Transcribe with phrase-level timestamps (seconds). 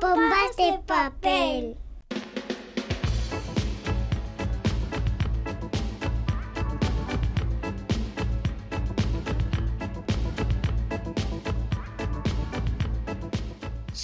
[0.00, 1.83] pompas de papel.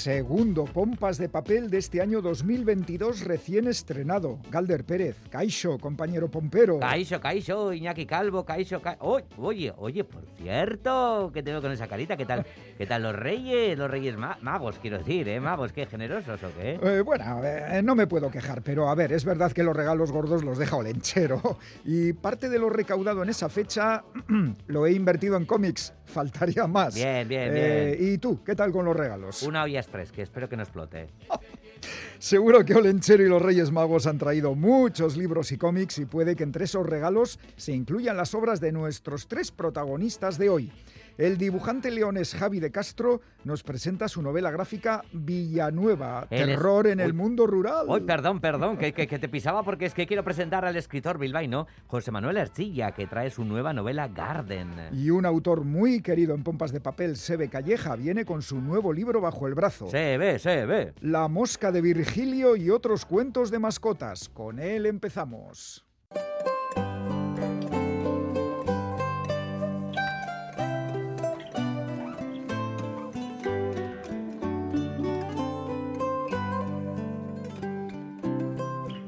[0.01, 4.39] Segundo Pompas de Papel de este año 2022 recién estrenado.
[4.50, 6.79] Galder Pérez, Caixo, compañero pompero.
[6.81, 8.96] Caixo, Caixo, Iñaki Calvo, Caixo, Ca...
[9.00, 12.17] Oh, oye, oye, por cierto, ¿qué tengo con esa carita?
[12.17, 12.46] ¿Qué tal,
[12.79, 13.76] qué tal los reyes?
[13.76, 15.39] Los reyes ma- magos, quiero decir, ¿eh?
[15.39, 16.79] Magos, qué generosos o qué?
[16.82, 20.12] Eh, bueno, eh, no me puedo quejar, pero a ver, es verdad que los regalos
[20.12, 21.59] gordos los deja Olenchero.
[21.85, 24.03] Y parte de lo recaudado en esa fecha
[24.67, 25.93] lo he invertido en cómics.
[26.11, 26.95] Faltaría más.
[26.95, 28.13] Bien, bien, Eh, bien.
[28.14, 28.43] ¿Y tú?
[28.45, 29.43] ¿Qué tal con los regalos?
[29.43, 31.09] Una olla express, que espero que no explote.
[32.19, 36.37] Seguro que Olenchero y los Reyes Magos han traído muchos libros y cómics y puede
[36.37, 40.73] que entre esos regalos se incluyan las obras de nuestros tres protagonistas de hoy.
[41.21, 46.99] El dibujante leones Javi de Castro nos presenta su novela gráfica Villanueva, es- Terror en
[46.99, 47.85] el mundo rural.
[47.89, 51.19] Uy, perdón, perdón, que, que- que te pisaba porque es que quiero presentar al escritor
[51.19, 54.71] bilbaíno José Manuel Ercilla, que trae su nueva novela Garden.
[54.93, 58.91] Y un autor muy querido en pompas de papel, Sebe Calleja, viene con su nuevo
[58.91, 59.89] libro bajo el brazo.
[59.91, 60.95] Se ve, se ve.
[61.03, 64.31] La mosca de Virgilio y otros cuentos de mascotas.
[64.31, 65.84] Con él empezamos.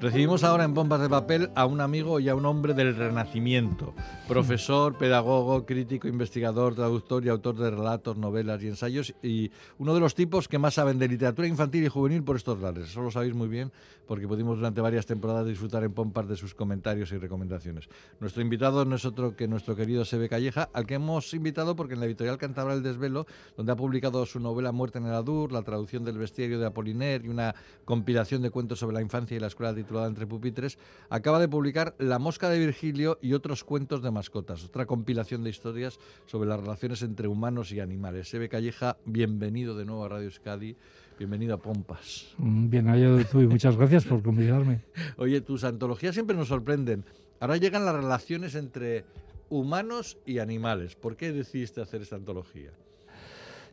[0.02, 3.94] Recibimos ahora en Bombas de Papel a un amigo y a un hombre del Renacimiento,
[4.26, 10.00] profesor, pedagogo, crítico, investigador, traductor y autor de relatos, novelas y ensayos, y uno de
[10.00, 12.90] los tipos que más saben de literatura infantil y juvenil por estos lares.
[12.90, 13.70] Eso lo sabéis muy bien
[14.08, 17.88] porque pudimos durante varias temporadas disfrutar en Pompas de sus comentarios y recomendaciones.
[18.18, 21.94] Nuestro invitado no es otro que nuestro querido Sebe Calleja, al que hemos invitado porque
[21.94, 23.26] en la editorial Cantabria El Desvelo,
[23.56, 27.24] donde ha publicado su novela Muerte en el Adur, la traducción del bestiario de Apoliner
[27.24, 27.54] y una
[27.84, 30.78] compilación de cuentos sobre la infancia y la escuela titulada Entre pupitres,
[31.10, 35.50] acaba de publicar La mosca de Virgilio y otros cuentos de mascotas, otra compilación de
[35.50, 38.30] historias sobre las relaciones entre humanos y animales.
[38.30, 40.74] Sebe Calleja, bienvenido de nuevo a Radio Euskadi,
[41.18, 42.34] bienvenido a Pompas.
[42.38, 44.80] Mm, Bien hallado tú y muchas gracias por convidarme.
[45.18, 47.04] Oye, tus antologías siempre nos sorprenden.
[47.38, 49.04] Ahora llegan las relaciones entre
[49.50, 50.96] humanos y animales.
[50.96, 52.70] ¿Por qué decidiste hacer esta antología?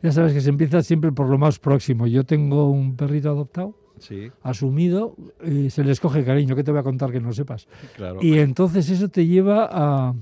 [0.03, 2.07] Ya sabes que se empieza siempre por lo más próximo.
[2.07, 5.16] Yo tengo un perrito adoptado, Sí, asumido,
[5.46, 7.68] y se le escoge cariño, que te voy a contar que no sepas.
[7.96, 8.20] claro.
[8.22, 10.14] Y entonces eso te lleva a,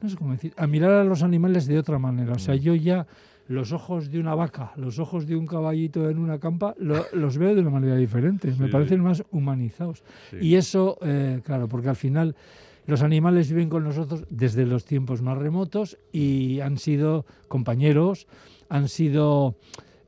[0.00, 2.32] no sé cómo decir, a mirar a los animales de otra manera.
[2.32, 2.58] O sea, Mm.
[2.58, 3.06] yo ya
[3.48, 7.38] los ojos de una vaca, los ojos de un caballito en una campa, lo- los
[7.38, 8.52] veo de una manera diferente.
[8.58, 10.02] Me parecen más humanizados.
[10.30, 10.36] Sí.
[10.40, 12.34] Y eso, eh, claro, porque al final
[12.86, 18.26] los animales viven con nosotros desde los tiempos más remotos y han sido compañeros,
[18.68, 19.54] han sido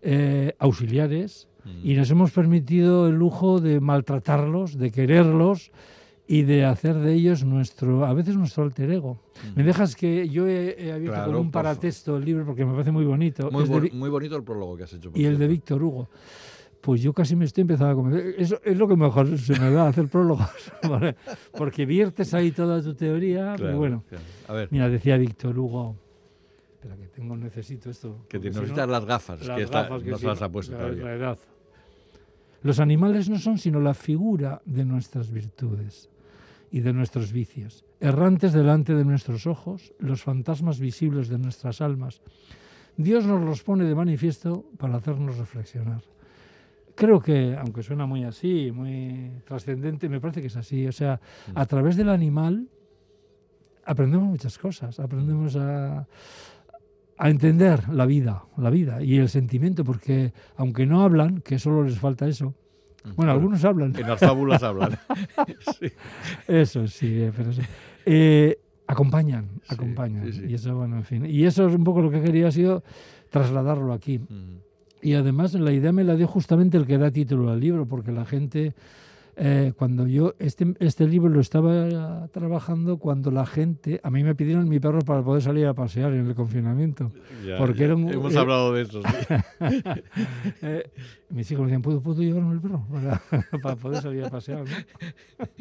[0.02, 1.80] eh, auxiliares Mm.
[1.90, 5.70] y nos hemos permitido el lujo de maltratarlos, de quererlos
[6.26, 9.18] y de hacer de ellos nuestro, a veces nuestro alter ego.
[9.56, 12.72] Me dejas que yo he, he abierto Claro, como un paratexto el libro porque me
[12.72, 13.50] parece muy bonito.
[13.50, 15.10] Muy, de bo- Vi- muy bonito el prólogo que has hecho.
[15.10, 15.52] por y el de cierto.
[15.52, 16.08] Víctor Hugo.
[16.80, 18.34] Pues yo casi me estoy empezando a convencer.
[18.38, 20.46] Eso es lo que mejor se me da, hacer prólogos.
[21.56, 23.54] Porque viertes ahí toda tu teoría.
[23.56, 24.24] pero Claro, bueno, claro.
[24.48, 25.96] A ver, mira, decía Víctor Hugo.
[26.78, 28.24] Espera, que tengo, necesito esto.
[28.28, 30.26] que te porque si no- necesitas las gafas, las que esta- gafas que no se
[30.26, 31.04] las ha puesto la- todavía.
[31.04, 31.38] la edad.
[32.62, 36.08] Los animales no son sino la figura de nuestras virtudes
[36.70, 42.20] y de nuestros vicios, errantes delante de nuestros ojos, los fantasmas visibles de nuestras almas.
[42.96, 46.02] Dios nos los pone de manifiesto para hacernos reflexionar.
[46.94, 50.86] Creo que, aunque suena muy así, muy trascendente, me parece que es así.
[50.86, 51.20] O sea,
[51.54, 52.68] a través del animal
[53.84, 56.06] aprendemos muchas cosas, aprendemos a,
[57.18, 61.82] a entender la vida, la vida y el sentimiento, porque aunque no hablan, que solo
[61.82, 62.54] les falta eso,
[63.16, 64.98] bueno, algunos hablan, En las fábulas hablan.
[65.80, 65.86] Sí.
[66.46, 67.62] eso sí, eh, pero sí.
[68.04, 70.32] Eh, acompañan, Sí, acompañan.
[70.32, 70.44] sí.
[70.48, 71.26] Y eso, bueno, en fin.
[71.26, 72.82] Y eso es un poco lo que quería ha sido
[73.30, 74.18] trasladarlo aquí.
[74.18, 74.58] Mm.
[75.00, 78.12] Y además la idea me la dio justamente el que da título al libro, porque
[78.12, 78.74] la gente,
[79.40, 84.34] eh, cuando yo, este, este libro lo estaba trabajando cuando la gente, a mí me
[84.34, 87.12] pidieron mi perro para poder salir a pasear en el confinamiento.
[87.46, 87.84] Ya, Porque ya.
[87.86, 89.36] era un- Hemos eh, hablado de eso, sí.
[90.62, 90.90] Eh,
[91.30, 92.84] mis hijos me decían, ¿puedo, ¿puedo llevarme el perro?
[92.90, 93.22] Para,
[93.62, 94.64] para poder salir a pasear.
[94.64, 95.54] ¿no?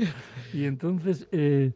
[0.54, 1.72] y entonces eh,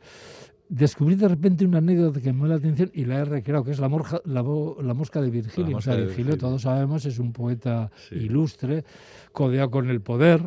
[0.69, 3.71] descubrí de repente una anécdota que me llamó la atención y la he recreado, que
[3.71, 5.71] es la, morja, la, la mosca de Virgilio.
[5.71, 6.37] La o sea, mosca Virgilio, Virgilio.
[6.37, 8.15] todos sabemos, es un poeta Sí.
[8.15, 8.85] ilustre,
[9.33, 10.41] codeado con el poder,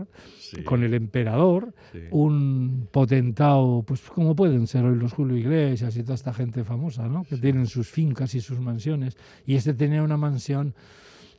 [0.55, 2.01] Sí, con el emperador, sí.
[2.11, 7.09] un potentado, pues como pueden ser hoy los Julio Iglesias y toda esta gente famosa,
[7.09, 7.25] ¿no?
[7.25, 9.17] Que tienen sus fincas y sus mansiones.
[9.47, 10.75] Y este tenía una mansión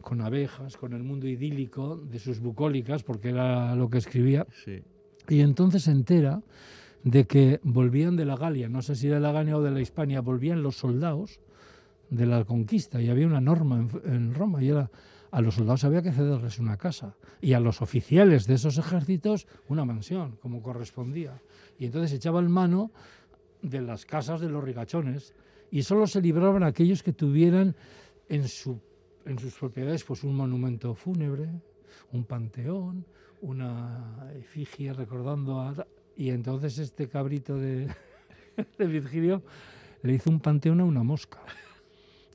[0.01, 4.45] con abejas, con el mundo idílico de sus bucólicas, porque era lo que escribía.
[5.27, 6.41] Y entonces se entera
[7.03, 9.81] de que volvían de la Galia, no sé si de la Galia o de la
[9.81, 11.39] Hispania, volvían los soldados
[12.09, 14.89] de la conquista y había una norma en, en Roma y era
[15.35, 19.47] a los soldados había que cederles una casa y a los oficiales de esos ejércitos
[19.67, 21.41] una mansión, como correspondía.
[21.77, 22.89] Y entonces echaban mano
[23.61, 25.33] de las casas de los rigachones
[25.71, 27.75] y solo se libraban aquellos que tuvieran
[28.29, 28.79] en, su,
[29.25, 31.49] en sus propiedades pues un monumento fúnebre,
[32.13, 33.05] un panteón,
[33.41, 35.85] una efigie recordando a...
[36.15, 37.93] Y entonces este cabrito de,
[38.77, 39.43] de Virgilio
[40.01, 41.39] le hizo un panteón a una mosca.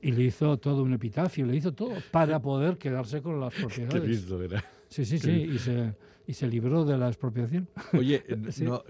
[0.01, 3.61] Y le hizo todo un epitafio, le hizo todo para poder quedarse con las Qué
[3.61, 4.03] propiedades.
[4.09, 4.63] lindo era.
[4.87, 5.93] Sí, sí, sí, y se,
[6.27, 7.69] y se libró de la expropiación.
[7.93, 8.63] Oye, Sí.
[8.63, 8.83] no,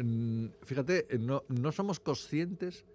[0.64, 2.86] fíjate, no, no somos conscientes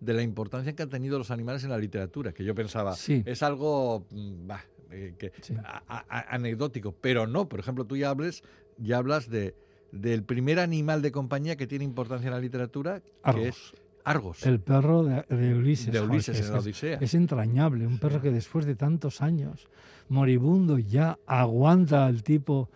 [0.00, 3.22] de la importancia que han tenido los animales en la literatura, que yo pensaba, Sí.
[3.26, 5.54] es algo mm, bah, eh, que- Sí.
[5.64, 8.42] a- a- anecdótico, pero no, por ejemplo, tú ya hablas,
[8.78, 9.54] ya hablas de,
[9.92, 13.46] del primer animal de compañía que tiene importancia en la literatura, que Argos.
[13.46, 13.74] es
[14.04, 15.92] Argos, El perro de, de Ulises.
[15.92, 16.98] de Ulises que en es- la Odisea.
[17.00, 19.66] Es entrañable, un perro que después de tantos años,
[20.08, 22.68] moribundo, ya aguanta al tipo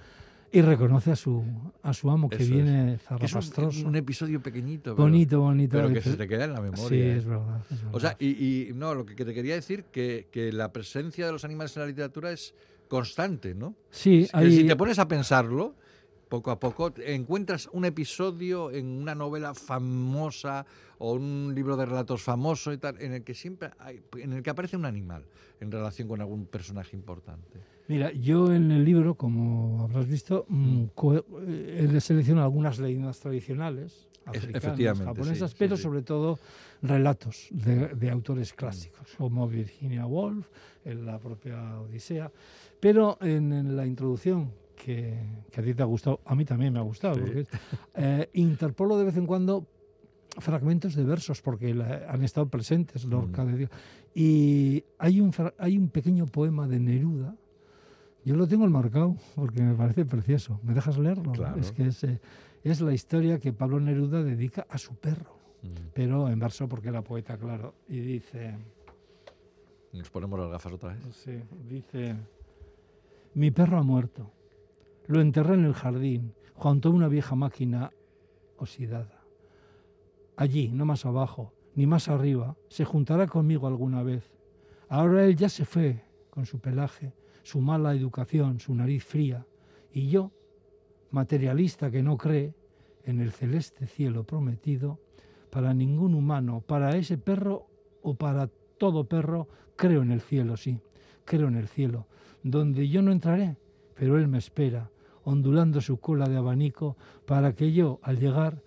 [0.50, 1.44] y reconoce a su,
[1.82, 2.50] a su amo que Eso es.
[2.50, 5.76] viene Que es un- un, episodio pequeñito, pero- bonito, bonito.
[5.76, 6.88] pero que se te queda en la memoria.
[6.88, 7.16] Sí, ¿eh?
[7.18, 7.60] es verdad.
[7.70, 8.16] es O sea, verdad.
[8.20, 11.76] y, y no, lo que, te quería decir, que, que la presencia de los animales
[11.76, 12.54] en la literatura es
[12.88, 13.74] constante, ¿no?
[13.90, 15.74] sí, Es hay, si te pones a pensarlo,
[16.28, 20.66] poco a poco, encuentras un episodio en una novela famosa
[20.98, 24.42] o un libro de relatos famoso y tal, en el que siempre hay, en el
[24.42, 25.24] que aparece un animal
[25.60, 27.58] en relación con algún personaje importante.
[27.88, 33.18] Mira, yo en el libro, como habrás visto, mm, co- eh, he seleccionado algunas leyendas
[33.20, 35.82] tradicionales, africanas, japonesas, sí, sí, pero sí.
[35.84, 36.38] sobre todo
[36.82, 40.46] relatos de, de autores clásicos, como Virginia Woolf,
[40.84, 42.30] en la propia Odisea.
[42.78, 44.52] Pero en, en la introducción,
[44.84, 45.18] que,
[45.50, 47.20] que a ti te ha gustado, a mí también me ha gustado, Sí.
[47.20, 47.46] porque
[47.94, 49.66] eh, interpolo de vez en cuando
[50.38, 53.46] fragmentos de versos, porque la- han estado presentes, Lorca Mm.
[53.48, 53.70] de Dios.
[54.14, 57.34] Y hay un, hay un pequeño poema de Neruda,
[58.24, 60.60] yo lo tengo enmarcado porque me parece precioso.
[60.62, 61.32] ¿Me dejas leerlo?
[61.32, 61.58] Claro.
[61.60, 62.20] Es que es, eh,
[62.62, 65.38] es la historia que Pablo Neruda dedica a su perro,
[65.94, 67.74] pero en verso porque era poeta, claro.
[67.88, 68.54] Y dice,
[69.92, 71.00] Nos ponemos las gafas otra vez.
[71.12, 71.32] sí,
[71.68, 72.14] dice,
[73.34, 74.30] mi perro ha muerto.
[75.08, 77.92] Lo enterré en el jardín, junto a una vieja máquina
[78.58, 79.24] oxidada.
[80.36, 84.30] Allí, no más abajo, ni más arriba, se juntará conmigo alguna vez.
[84.86, 89.46] Ahora él ya se fue con su pelaje, su mala educación, su nariz fría,
[89.94, 90.30] y yo,
[91.10, 92.54] materialista que no cree
[93.04, 95.00] en el celeste cielo prometido,
[95.48, 97.66] para ningún humano, para ese perro
[98.02, 100.78] o para todo perro, creo en el cielo, sí,
[101.24, 102.06] creo en el cielo,
[102.42, 103.56] donde yo no entraré,
[103.94, 104.90] pero él me espera,
[105.32, 106.96] ondulando su cola de abanico,
[107.26, 108.62] para que yo, al llegar,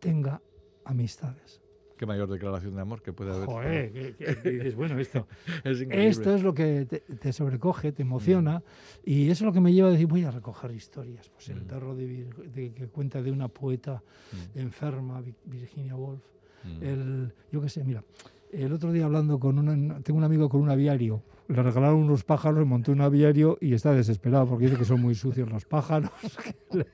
[0.00, 0.40] tenga
[0.84, 1.60] amistades.
[1.96, 3.46] Qué mayor declaración de amor que puede haber.
[3.46, 5.26] Joder, que- que- dices, bueno, esto,
[5.64, 8.62] Es esto es lo que te, te sobrecoge, te emociona,
[9.04, 11.28] y eso es lo que me lleva a decir, voy a recoger historias.
[11.30, 11.66] Pues el Mm.
[11.66, 14.02] perro de de- que cuenta de una poeta
[14.54, 16.22] Mm, enferma, Vi- Virginia Woolf.
[16.64, 16.82] mm.
[16.82, 18.04] El, yo qué sé, mira,
[18.52, 22.24] el otro día hablando con una, tengo un amigo con un aviario, le regalaron unos
[22.24, 26.10] pájaros, montó un aviario y está desesperado porque dice que son muy sucios los pájaros,
[26.70, 26.86] que le,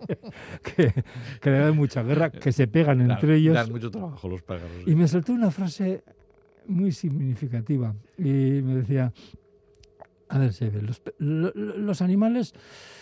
[0.62, 1.04] que-
[1.40, 3.54] que le dan mucha guerra, que se pegan Dan- entre ellos.
[3.54, 4.70] Dan mucho trabajo los pájaros.
[4.86, 6.04] Y me soltó una frase
[6.66, 8.22] muy significativa y
[8.62, 9.12] me decía,
[10.28, 10.80] a ver, Sebe,
[11.18, 12.54] los, animales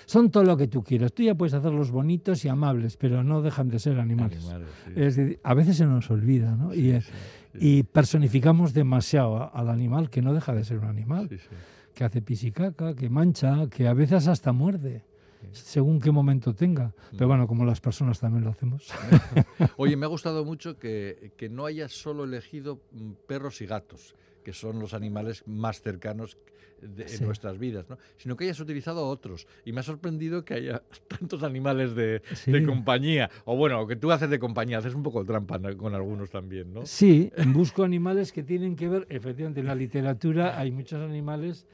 [0.07, 3.41] son todo lo que tú quieras, tú ya puedes hacerlos bonitos y amables, pero no
[3.43, 4.43] dejan de ser animales.
[4.45, 4.93] Animales, sí.
[4.97, 6.75] Es decir, a veces se nos olvida, ¿no?
[6.75, 7.13] y, eh, sí,
[7.55, 11.47] y personificamos demasiado al animal, que no deja de ser un animal, sí, sí.
[11.95, 15.05] que hace pisicaca, que mancha, que a veces hasta muerde,
[15.53, 16.95] según qué momento tenga.
[17.13, 17.29] Pero Mm.
[17.29, 18.89] bueno, como las personas también lo hacemos.
[19.77, 24.15] Oye, me ha gustado mucho que, que no hayas solo elegido mm, perros y gatos,
[24.45, 26.37] que son los animales más cercanos
[26.83, 27.25] de- en Sí.
[27.25, 27.97] nuestras vidas, ¿no?
[28.17, 29.47] sino que hayas utilizado otros.
[29.65, 32.53] Y me ha sorprendido que haya tantos animales de, Sí.
[32.53, 33.31] de compañía.
[33.45, 36.85] O bueno, que tú haces de compañía, haces un poco trampa con algunos también, ¿no?
[36.87, 41.67] Sí, busco animales que tienen que ver, efectivamente, en la literatura hay muchos animales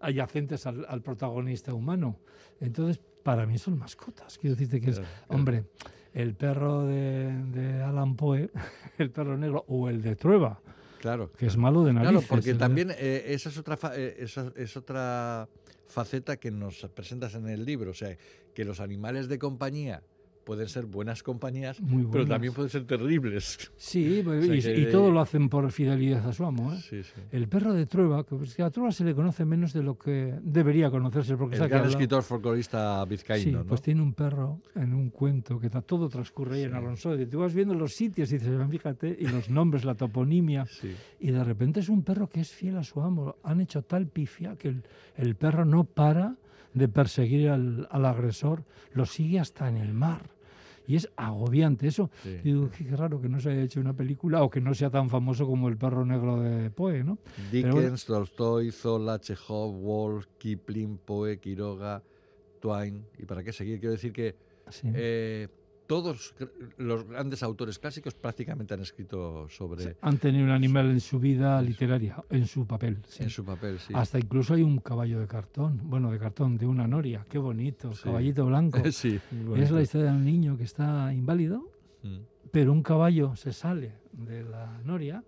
[0.00, 2.18] adyacentes al, al protagonista humano.
[2.60, 4.38] Entonces, para mí son mascotas.
[4.38, 5.34] Quiero decirte que es, Claro, claro.
[5.38, 5.64] hombre,
[6.12, 8.50] el perro de, de Alan Poe,
[8.98, 10.60] el perro negro, o el de Trueba,
[11.02, 11.30] Claro.
[11.32, 12.12] que es malo de narices.
[12.12, 15.48] Claro, porque también eh, esa es otra fa- eh, esa es otra
[15.86, 18.16] faceta que nos presentas en el libro, o sea,
[18.54, 20.02] que los animales de compañía
[20.44, 22.28] pueden ser buenas compañías, Muy pero buenas.
[22.28, 23.70] también pueden ser terribles.
[23.76, 26.72] Sí, O sea y, que- y todo lo hacen por fidelidad a su amo.
[26.72, 26.78] ¿eh?
[26.80, 27.12] Sí, sí.
[27.30, 30.34] El perro de Trueba, que, pues, a Trueba se le conoce menos de lo que
[30.42, 33.64] debería conocerse, porque El gran escritor folclorista Sí, vizcaíno, ¿no?
[33.66, 37.18] pues tiene un perro en un cuento que todo transcurre ahí en Alonso.
[37.18, 40.66] Y tú vas viendo los sitios y dices, "Ah, fíjate, y los nombres, la toponimia.
[40.66, 40.92] Sí.
[41.20, 43.36] Y de repente es un perro que es fiel a su amo.
[43.44, 44.82] Han hecho tal pifia que el,
[45.16, 46.36] el perro no para
[46.74, 50.22] de perseguir al, al agresor, lo sigue hasta en el mar.
[50.86, 52.10] Y es agobiante eso.
[52.24, 52.38] Sí.
[52.42, 55.08] Digo, qué raro que no se haya hecho una película o que no sea tan
[55.08, 57.18] famoso como el perro negro de Poe, ¿no?
[57.52, 57.80] Pero bueno.
[57.80, 62.02] Dickens, Tolstoy, Zola, Chekhov, Wolf, Kipling, Poe, Quiroga,
[62.60, 63.04] Twain.
[63.16, 63.78] ¿Y para qué seguir?
[63.78, 64.34] Quiero decir que
[64.70, 64.90] Sí.
[64.92, 65.48] eh,
[65.92, 66.34] todos
[66.78, 71.60] los grandes autores clásicos prácticamente han escrito sobre Han tenido un animal en su vida
[71.60, 72.98] literaria, en su papel.
[73.06, 73.24] sí.
[73.24, 73.92] en su papel, sí.
[73.94, 77.92] Hasta incluso hay un caballo de cartón, bueno, de cartón, de una noria, qué bonito,
[77.94, 78.04] Sí.
[78.04, 78.78] caballito blanco.
[78.92, 79.20] sí,
[79.56, 81.68] es la historia de un niño que está inválido,
[82.04, 82.18] Mm.
[82.50, 85.22] pero un caballo se sale de la noria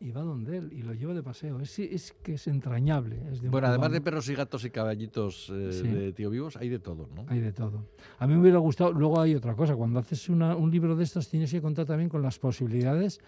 [0.00, 1.60] y va donde él y lo lleva de paseo.
[1.60, 3.16] Es, es que es entrañable.
[3.30, 5.88] Es de un Bueno, además de perros y gatos y caballitos eh, Sí.
[5.88, 7.24] de tío vivos, hay de todo, ¿no?
[7.28, 7.84] Hay de todo.
[8.18, 11.04] A mí me hubiera gustado, luego hay otra cosa, cuando haces una- un libro de
[11.04, 13.20] estos tienes que contar también con las posibilidades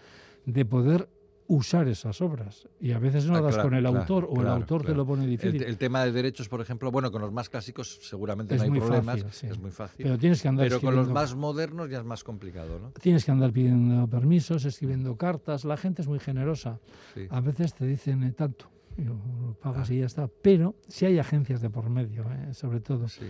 [0.45, 1.07] de poder
[1.47, 2.67] usar esas obras.
[2.79, 4.85] Y a veces no Ah, das claro, con el claro, autor o el claro, autor
[4.85, 5.61] te lo pone difícil.
[5.63, 8.79] el tema de derechos, por ejemplo, bueno, con los más clásicos seguramente Es no hay
[8.79, 9.47] problemas, fácil, sí.
[9.47, 10.03] es muy fácil.
[10.03, 12.91] pero tienes que andar Pero con los más modernos ya es más complicado, ¿no?
[13.01, 15.65] Tienes que andar pidiendo permisos, escribiendo cartas.
[15.65, 16.79] La gente es muy generosa.
[17.13, 17.27] Sí.
[17.29, 18.69] A veces te dicen eh, tanto.
[18.97, 20.27] y lo, lo pagas y ya está.
[20.41, 23.07] Pero si hay agencias de por medio, eh, sobre todo.
[23.07, 23.25] Sí.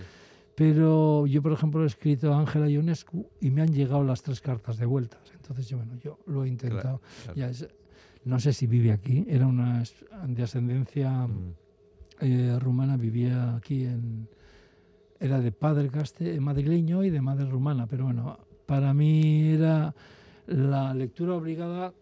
[0.56, 4.41] Pero yo, por ejemplo, he escrito a Ángela Ionescu y me han llegado las tres
[4.41, 5.22] cartas de vueltas.
[5.34, 7.01] Entonces, yo, bueno, yo lo he intentado.
[7.24, 7.36] claro.
[7.38, 7.68] Ya es-
[8.25, 9.25] no sé si vive aquí.
[9.28, 9.84] Era una
[10.28, 11.54] de ascendencia Mm.
[12.22, 14.28] eh, rumana, vivía aquí en...
[15.20, 17.86] Era de padre caste, madrileño y de madre rumana.
[17.88, 19.94] Pero bueno, para mí era
[20.48, 21.94] la lectura obligada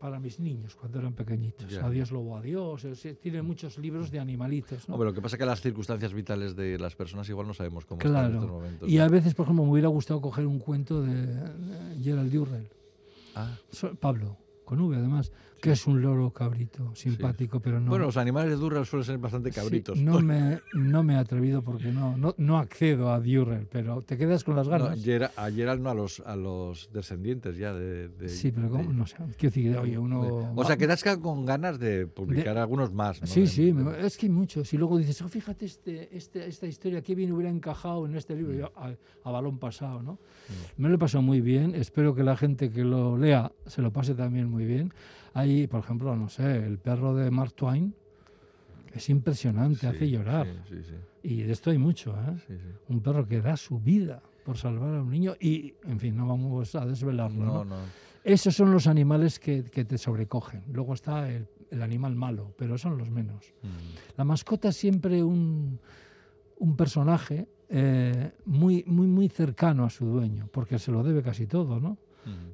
[0.00, 1.76] para mis niños cuando eran pequeñitos.
[1.78, 2.86] Adiós lobo, adiós.
[3.22, 4.88] tiene muchos libros de animalitos.
[4.88, 4.94] ¿no?
[4.94, 7.84] Hombre, lo que pasa es que las circunstancias vitales de las personas igual no sabemos
[7.86, 8.88] cómo están en estos momentos.
[8.90, 9.04] Y ¿no?
[9.04, 12.68] a veces, por ejemplo, me hubiera gustado coger un cuento de, de Gerald Durrell,
[13.36, 13.56] Ah,
[14.00, 15.32] Pablo, con V además,
[15.64, 17.90] que es un loro cabrito, simpático, pero no.
[17.90, 19.98] Bueno, los animales de Durrell suelen ser bastante Sí, cabritos.
[19.98, 24.16] no, me, no me he atrevido porque no, no, no accedo a Durrell, pero te
[24.18, 25.02] quedas con las No, ganas.
[25.04, 28.08] Gera- a Gerald no, a los, a los descendientes ya de...
[28.08, 28.92] de- sí, pero de- ¿cómo?
[28.92, 29.16] no sé.
[29.16, 30.22] Quiero decir, oye, uno.
[30.24, 33.20] de- o sea, quedas con ganas de publicar algunos más.
[33.20, 33.26] ¿no?
[33.26, 34.72] Sí, De- sí, de- me- es que hay muchos.
[34.74, 38.34] Y luego dices, oh, fíjate este, este, esta historia, qué bien hubiera encajado en este
[38.36, 38.58] libro, Mm.
[38.58, 38.92] Yo, a,
[39.24, 40.18] a balón pasado, ¿no?
[40.76, 43.92] Me lo he pasado muy bien, espero que la gente que lo lea se lo
[43.92, 44.92] pase también muy bien.
[45.34, 47.94] Hay, por ejemplo, no sé, el perro de Mark Twain,
[48.92, 50.46] es impresionante, Sí, hace llorar.
[50.68, 50.94] Sí, sí, sí,
[51.28, 52.58] Y de esto hay mucho, ¿eh?
[52.88, 56.28] Un perro que da su vida por salvar a un niño y, en fin, no
[56.28, 57.64] vamos a desvelarlo, No, ¿no?
[57.64, 57.76] no.
[58.22, 60.62] Esos son los animales que, que te sobrecogen.
[60.72, 63.52] Luego está el, el animal malo, pero son los menos.
[63.62, 64.16] Mm.
[64.16, 65.78] La mascota es siempre un,
[66.58, 71.46] un personaje eh, muy, muy, muy cercano a su dueño, porque se lo debe casi
[71.46, 71.98] todo, ¿no?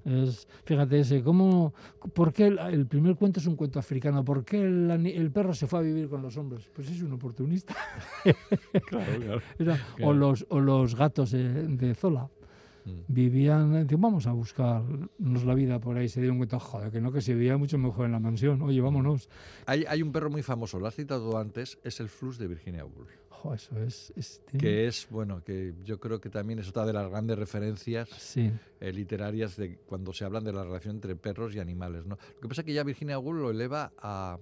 [0.05, 1.75] Es, fíjate ese, ¿cómo,
[2.15, 4.25] ¿por qué el, el primer cuento es un cuento africano?
[4.25, 6.69] ¿Por qué el, perro se fue a vivir con los hombres?
[6.75, 7.75] Pues es un oportunista.
[8.89, 9.43] Claro, claro.
[9.59, 10.11] Era- Claro.
[10.11, 12.29] O, los, o los gatos de, de Zola.
[12.85, 12.91] Mm.
[13.09, 16.09] Vivían, vamos a buscarnos la vida por ahí.
[16.09, 18.63] Se dieron cuenta, joder, que no, que se vivía mucho mejor en la mansión.
[18.63, 19.29] Oye, vámonos.
[19.67, 22.85] Hay, hay un perro muy famoso, lo has citado antes, es el flus de Virginia
[22.85, 23.11] Woolf.
[23.43, 24.13] Jo, eso es.
[24.59, 28.51] Que es, bueno, que yo creo que también es otra de las grandes referencias Sí.
[28.81, 32.05] eh, literarias de cuando se hablan de la relación entre perros y animales.
[32.07, 32.19] ¿no?
[32.35, 34.39] Lo que pasa es que ya Virginia Woolf lo eleva a,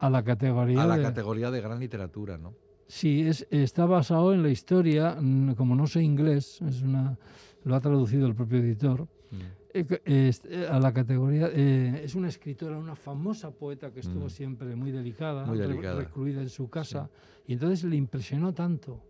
[0.00, 0.82] A la categoría.
[0.82, 2.36] a la de- categoría de gran literatura.
[2.36, 2.54] ¿no?
[2.88, 5.16] Sí, es, está basado en la historia,
[5.56, 7.16] como no sé inglés, es una,
[7.64, 9.63] lo ha traducido el propio editor, Mm.
[9.82, 14.26] Que- es, eh, a la categoría, eh, es una escritora, una famosa poeta que estuvo
[14.26, 14.30] Mm.
[14.30, 15.96] siempre muy delicada, Muy delicada.
[16.00, 17.10] recluida en su casa,
[17.46, 19.02] y entonces le impresionó tanto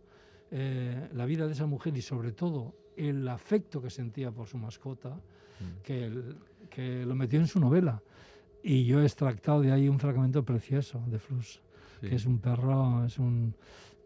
[0.57, 4.57] eh, la vida de esa mujer y sobre todo el afecto que sentía por su
[4.57, 5.83] mascota, Mm.
[5.83, 6.37] que, el-
[6.71, 8.01] que lo metió en su novela.
[8.63, 11.61] Y yo he extractado de ahí un fragmento precioso de Flus
[12.01, 12.09] Sí.
[12.09, 13.55] que es un perro, es un...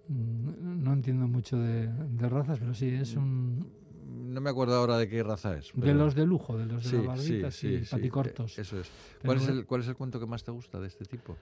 [0.09, 3.67] mm, No entiendo mucho de, de razas, pero sí, es un...
[4.09, 5.71] No me acuerdo ahora de qué raza es.
[5.75, 8.59] De los de lujo, de los de Sí, la barbita, sí, sí, sí, paticortos.
[8.59, 8.91] Eso es.
[9.21, 11.37] Pero ¿Cuál es, el, ¿Cuál es el cuento que más te gusta de este tipo?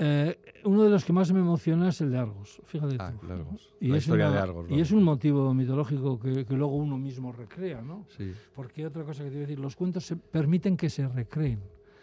[0.00, 3.32] Eh, uno de los que más me emociona es el de Argos, fíjate Ah, tú.
[3.32, 3.74] Argos.
[3.80, 4.66] Y es una- de Argos.
[4.70, 8.06] Y es un motivo mitológico que, que luego uno mismo recrea, ¿no?
[8.16, 8.32] Sí.
[8.54, 11.60] Porque otra cosa que te iba a decir, los cuentos se permiten que se recreen.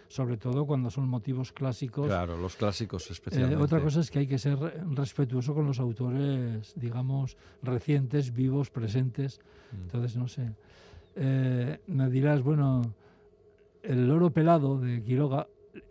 [0.07, 2.07] Sobre todo cuando son motivos clásicos.
[2.07, 3.63] Claro, los clásicos Eh, especialmente.
[3.63, 4.57] otra cosa es que hay que ser
[4.91, 9.39] respetuoso con los autores, digamos, recientes, vivos, presentes.
[9.71, 9.75] Mm.
[9.83, 10.51] Entonces, no sé.
[11.15, 12.81] Eh, me dirás, bueno,
[13.83, 15.47] el loro pelado de Quiroga,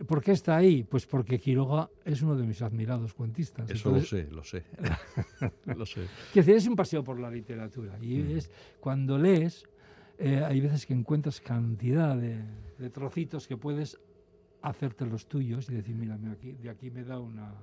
[0.06, 0.83] ¿por qué está ahí?
[0.85, 3.71] Pues porque Quiroga es uno de mis admirados cuentistas.
[3.71, 5.54] Eso Entonces, lo sé, lo sé.
[5.76, 6.00] lo sé.
[6.33, 7.97] Quiero decir, es un paseo por la literatura.
[8.02, 8.37] Y Mm.
[8.37, 9.64] es cuando lees,
[10.18, 12.42] eh, hay veces que encuentras cantidad de,
[12.78, 13.99] de trocitos que puedes
[14.62, 17.54] hacerte los tuyos y decir, mira, aquí, de aquí me da una...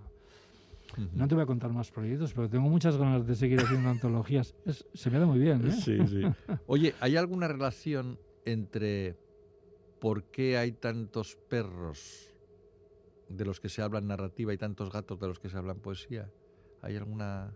[1.16, 4.54] No te voy a contar más proyectos, pero tengo muchas ganas de seguir haciendo antologías.
[4.66, 5.72] Es- se me da muy bien, ¿eh?
[5.72, 6.22] Sí, sí.
[6.68, 9.16] Oye, ¿hay alguna relación entre
[10.00, 12.30] por qué hay tantos perros
[13.30, 15.72] de los que se habla en narrativa y tantos gatos de los que se habla
[15.72, 16.30] en poesía?
[16.82, 17.56] ¿Hay alguna...?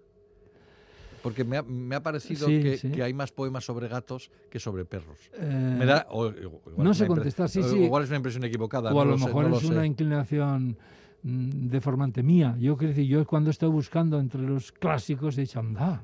[1.26, 2.92] Porque me ha, me ha parecido Sí, que, sí.
[2.92, 5.18] que hay más poemas sobre gatos que sobre perros.
[5.34, 7.78] Eh, Me da, o- igual no sé contestar, sí, o- sí.
[7.80, 8.94] Igual es una impresión equivocada.
[8.94, 9.88] o a no lo sé, mejor no lo es una sé.
[9.88, 10.78] inclinación
[11.24, 12.56] mm, deformante mía.
[12.60, 16.04] Yo quiero decir, yo cuando estoy buscando entre los clásicos he dicho, anda,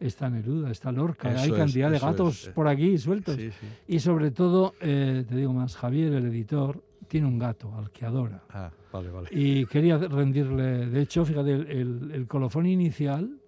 [0.00, 2.52] está Neruda, está Lorca, hay Eso es, cantidad de gatos es, eh.
[2.52, 3.36] por aquí sueltos.
[3.36, 3.66] Sí, sí.
[3.86, 8.04] Y sobre todo, eh, te digo más, Javier, el editor, tiene un gato al que
[8.04, 8.42] adora.
[8.50, 9.28] Ah, vale, vale.
[9.30, 13.38] Y quería rendirle, de hecho, fíjate, el, el- el colofón inicial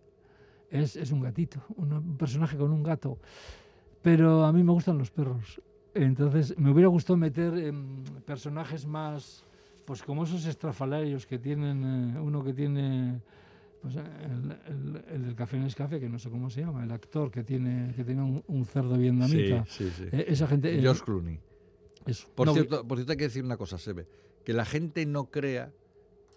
[0.70, 3.18] es, es un gatito, un personaje con un gato.
[4.02, 5.61] Pero a mí me gustan los perros.
[5.94, 9.44] Entonces, me hubiera gustado meter em, personajes más,
[9.85, 13.20] pues como esos estrafalarios que tienen, eh, uno que tiene,
[13.80, 14.04] pues el,
[14.66, 17.94] el- el del Café Nescafé, que no sé cómo se llama, el actor que tiene,
[17.94, 19.64] que tiene un, un cerdo Sí, vietnamita.
[19.66, 20.04] sí, sí.
[20.12, 20.76] Eh, esa gente...
[20.76, 21.40] eh, George Clooney.
[22.04, 22.28] eso.
[22.35, 24.06] Por, No, cierto, por cierto, hay que decir una cosa, Sebe,
[24.44, 25.73] que la gente no crea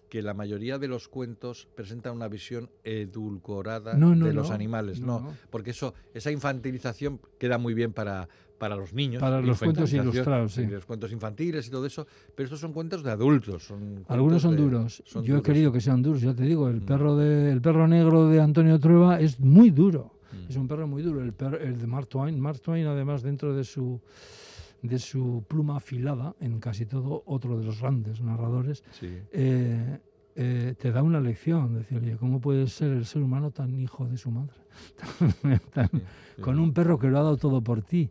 [0.09, 4.55] que la mayoría de los cuentos presentan una visión edulcorada No, no, de los no.
[4.55, 9.21] animales, no, porque eso, esa infantilización queda muy bien para, para los niños.
[9.21, 10.65] Para los cuentos ilustrados, sí.
[10.65, 13.63] Los cuentos infantiles y todo eso, pero estos son cuentos de adultos.
[13.67, 15.03] Son Algunos son de- duros.
[15.05, 16.85] son Yo he querido que sean duros, ya te digo, el Mm.
[16.85, 20.13] perro de el perro negro de Antonio Trueba es muy duro.
[20.31, 20.49] Mm.
[20.49, 21.21] Es un perro muy duro.
[21.23, 24.01] El, perro- el de Mark Twain, Mark Twain además dentro de su
[24.81, 29.09] de su pluma afilada en casi todo otro de los grandes narradores Sí.
[29.33, 29.99] eh,
[30.41, 34.07] eh, te da una lección, decir, oye, ¿cómo puede ser el ser humano tan hijo
[34.07, 34.55] de su madre?
[35.73, 36.41] Tan- sí.
[36.41, 38.09] con un perro que lo ha dado todo por ti.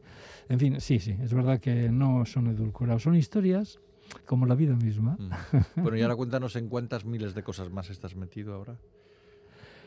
[0.50, 3.80] En fin, sí, sí, es verdad que no son edulcorados, son historias
[4.26, 5.16] como la vida misma.
[5.18, 5.82] Mm.
[5.82, 8.76] Bueno, y ahora cuéntanos en cuántas miles de cosas más estás metido ahora.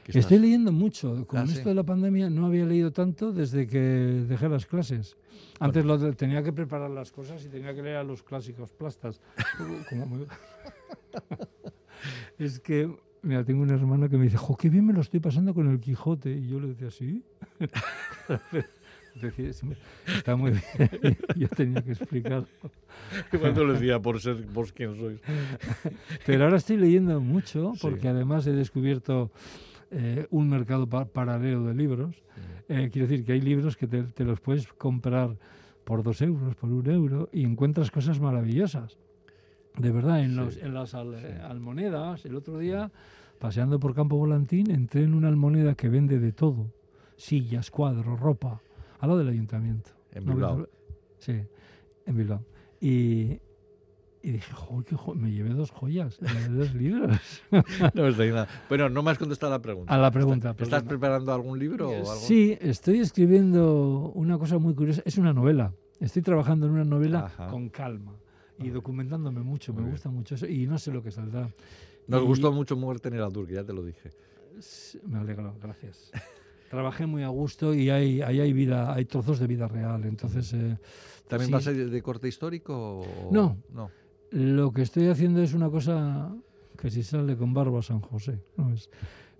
[0.03, 1.27] ¿Qué Estoy estás- leyendo mucho.
[1.27, 1.53] Con Ah, sí.
[1.53, 3.79] esto de la pandemia no había leído tanto desde que
[4.27, 5.15] dejé las clases.
[5.59, 8.71] Antes lo de- tenía que preparar las cosas y tenía que leer a los clásicos
[8.71, 9.21] plastas.
[9.89, 10.25] Como me-
[12.39, 12.89] es que,
[13.21, 15.69] mira, tengo un hermano que me dice, jo, qué bien me lo estoy pasando con
[15.69, 16.31] el Quijote.
[16.31, 17.23] Y yo le decía, ¿sí?
[19.21, 19.67] Decía, "Sí,
[20.07, 21.17] está muy bien.
[21.35, 22.45] yo tenía que explicar.
[23.41, 25.19] ¿Cuánto lo decía por ser vos quien sois?
[26.25, 27.79] Pero ahora estoy leyendo mucho Sí.
[27.81, 29.29] porque además he descubierto
[29.91, 32.15] eh, un mercado pa- paralelo de libros.
[32.69, 35.35] Eh, quiero decir que hay libros que te, te los puedes comprar
[35.83, 38.97] por dos euros, por un euro y encuentras cosas maravillosas.
[39.77, 41.27] De verdad, en, Sí, los, en las al- sí.
[41.43, 42.91] almonedas, el otro día,
[43.39, 46.71] paseando por Campo Volantín, entré en una almoneda que vende de todo.
[47.15, 48.61] Sillas, cuadros, ropa,
[48.99, 49.91] al lado del ayuntamiento.
[50.11, 50.67] En No, Bilbao.
[51.19, 51.33] Sí,
[52.05, 52.43] en Bilbao.
[52.81, 53.39] Y,
[54.23, 55.15] y dije, "Jo, qué jo-".
[55.15, 57.17] me llevé dos joyas, me llevé dos libros.
[57.93, 58.47] No diciendo nada.
[58.67, 59.93] Bueno, no me has contestado la pregunta.
[59.93, 60.49] A la pregunta.
[60.51, 60.89] ¿Estás perdona.
[60.89, 62.15] preparando algún libro o algo?
[62.15, 65.01] Sí, estoy escribiendo una cosa muy curiosa.
[65.05, 65.73] Es una novela.
[65.99, 67.47] Estoy trabajando en una novela Ajá.
[67.47, 68.15] con calma
[68.63, 69.73] y documentándome mucho.
[69.73, 69.95] Muy me bien.
[69.95, 71.49] gusta mucho eso y no sé lo que saldrá.
[72.07, 74.11] Nos Y- gustó mucho Muerte en el Adur, ya te lo dije.
[75.07, 76.11] Me alegro, gracias.
[76.69, 80.03] Trabajé muy a gusto y hay, ahí hay vida, hay trozos de vida real.
[80.05, 80.77] Entonces, eh,
[81.27, 81.51] ¿También sí.
[81.51, 82.99] va a ser de corte histórico?
[83.01, 83.57] o- No.
[83.73, 83.89] no.
[84.31, 86.33] Lo que estoy haciendo es una cosa
[86.77, 88.39] que si sale con barba San José.
[88.57, 88.89] No, es-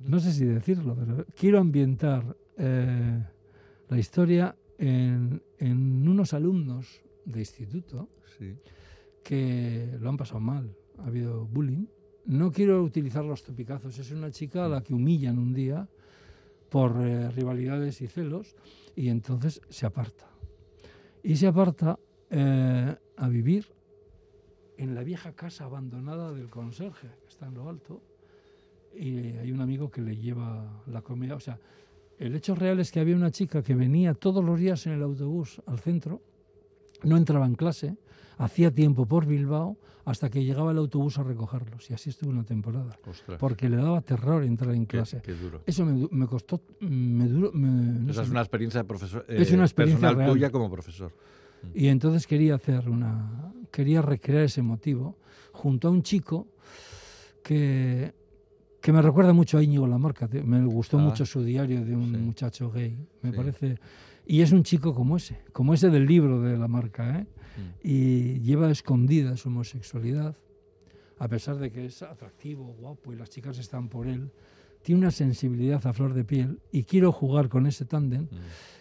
[0.06, 3.24] no sé si decirlo, pero quiero ambientar eh,
[3.90, 8.56] la historia en, en unos alumnos de instituto Sí.
[9.24, 10.76] Que lo han pasado mal.
[11.00, 11.86] Ha habido bullying.
[12.26, 13.98] No quiero utilizar los topicazos.
[13.98, 15.88] Es una chica a la que humillan un día
[16.70, 18.56] por eh, rivalidades y celos
[18.96, 20.28] y entonces se aparta.
[21.24, 23.68] Y se aparta eh, a vivir
[24.78, 28.02] en la vieja casa abandonada del conserje, que está en lo alto,
[28.96, 31.36] y hay un amigo que le lleva la comida.
[31.36, 31.60] O sea,
[32.18, 35.04] el hecho real es que había una chica que venía todos los días en el
[35.04, 36.22] autobús al centro,
[37.04, 37.98] no entraba en clase,
[38.38, 41.90] hacía tiempo por Bilbao, hasta que llegaba el autobús a recogerlos.
[41.92, 43.38] Y así estuvo una temporada, Ostras.
[43.40, 45.22] porque le daba terror entrar en clase.
[45.22, 45.62] qué duro.
[45.66, 47.68] Eso me, me costó, me duro, me-
[48.02, 50.32] no Esa es una experiencia de profesor, Es eh, una experiencia personal real.
[50.34, 51.12] tuya como profesor.
[51.76, 55.18] Y entonces quería hacer una, quería recrear ese motivo
[55.52, 56.48] junto a un chico
[57.44, 58.14] que,
[58.82, 60.28] que me recuerda mucho a Íñigo Lamarca.
[60.44, 62.18] Me gustó Ah, mucho su diario de un sí.
[62.18, 62.98] muchacho gay.
[63.22, 63.38] Me Sí.
[63.38, 63.78] parece.
[64.26, 67.24] Y es un chico como ese, como ese del libro de Lamarca, ¿eh?
[67.24, 67.88] Mm.
[67.88, 70.36] Y lleva escondida su homosexualidad,
[71.20, 74.32] a pesar de que es atractivo, guapo y las chicas están por él.
[74.84, 78.38] Tiene una sensibilidad a flor de piel y quiero jugar con ese tándem Mm.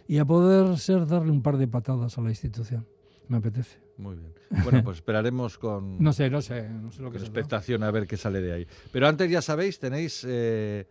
[0.08, 2.86] y a poder ser darle un par de patadas a la institución.
[3.28, 3.78] Me apetece.
[3.96, 4.32] Muy bien.
[4.64, 7.90] Bueno, pues esperaremos con, No sé, no sé, no sé lo que con expectación a
[7.90, 8.66] ver qué sale de ahí.
[8.92, 10.86] Pero antes, ya sabéis, tenéis eh,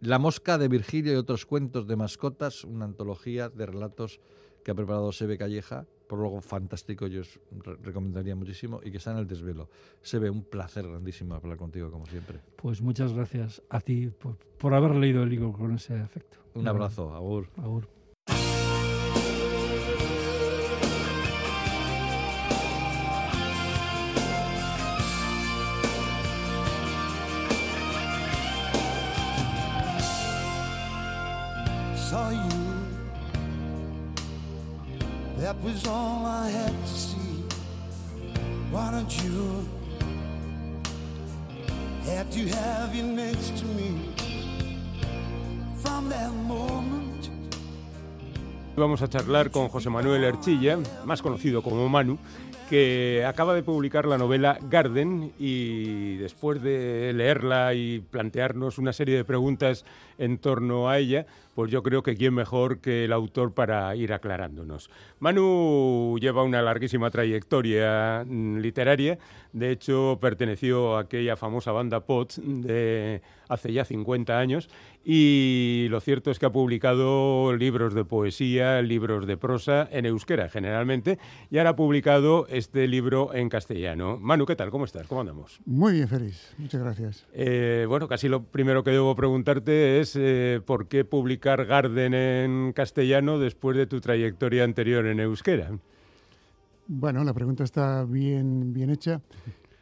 [0.00, 4.20] La Mosca de Virgilio y otros cuentos de mascotas, una antología de relatos
[4.64, 9.12] que ha preparado Sebe Calleja, prólogo fantástico, yo os re- recomendaría muchísimo, y que está
[9.12, 9.68] en el desvelo.
[10.02, 12.40] Sebe, un placer grandísimo hablar contigo, como siempre.
[12.56, 16.38] Pues muchas gracias a ti por, por haber leído el libro con ese afecto.
[16.54, 17.48] Un abrazo, Agur.
[17.58, 17.86] Agur.
[35.62, 37.44] Was all I had to see.
[38.70, 39.66] Why don't you
[42.30, 44.14] to have next to me?
[45.82, 47.30] From that moment.
[48.76, 52.18] Vamos a charlar con José Manuel Erchilla, más conocido como Manu,
[52.70, 59.16] que acaba de publicar la novela Garden y después de leerla y plantearnos una serie
[59.16, 59.84] de preguntas
[60.18, 64.12] en torno a ella, pues yo creo que quién mejor que el autor para ir
[64.12, 64.88] aclarándonos.
[65.18, 69.18] Manu lleva una larguísima trayectoria literaria,
[69.52, 74.70] de hecho perteneció a aquella famosa banda Pot de hace ya 50 años
[75.04, 80.48] y lo cierto es que ha publicado libros de poesía, libros de prosa en euskera
[80.48, 81.18] generalmente
[81.50, 84.16] y ahora ha publicado este libro en castellano.
[84.20, 84.70] Manu, ¿qué tal?
[84.70, 85.06] ¿Cómo estás?
[85.08, 85.60] ¿Cómo andamos?
[85.66, 86.54] Muy bien, feliz.
[86.58, 87.26] Muchas gracias.
[87.32, 92.72] Eh, bueno, casi lo primero que debo preguntarte es eh, por qué publicar Garden en
[92.72, 95.70] castellano después de tu trayectoria anterior en euskera.
[96.86, 99.20] Bueno, la pregunta está bien, bien hecha.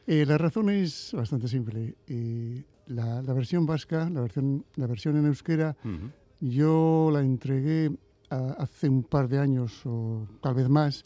[0.06, 1.94] Eh, la razón es bastante simple.
[2.06, 6.10] Eh, la, la versión vasca, la versión, la versión en euskera, Ujú.
[6.40, 7.90] yo la entregué
[8.30, 11.04] a- hace un par de años o tal vez más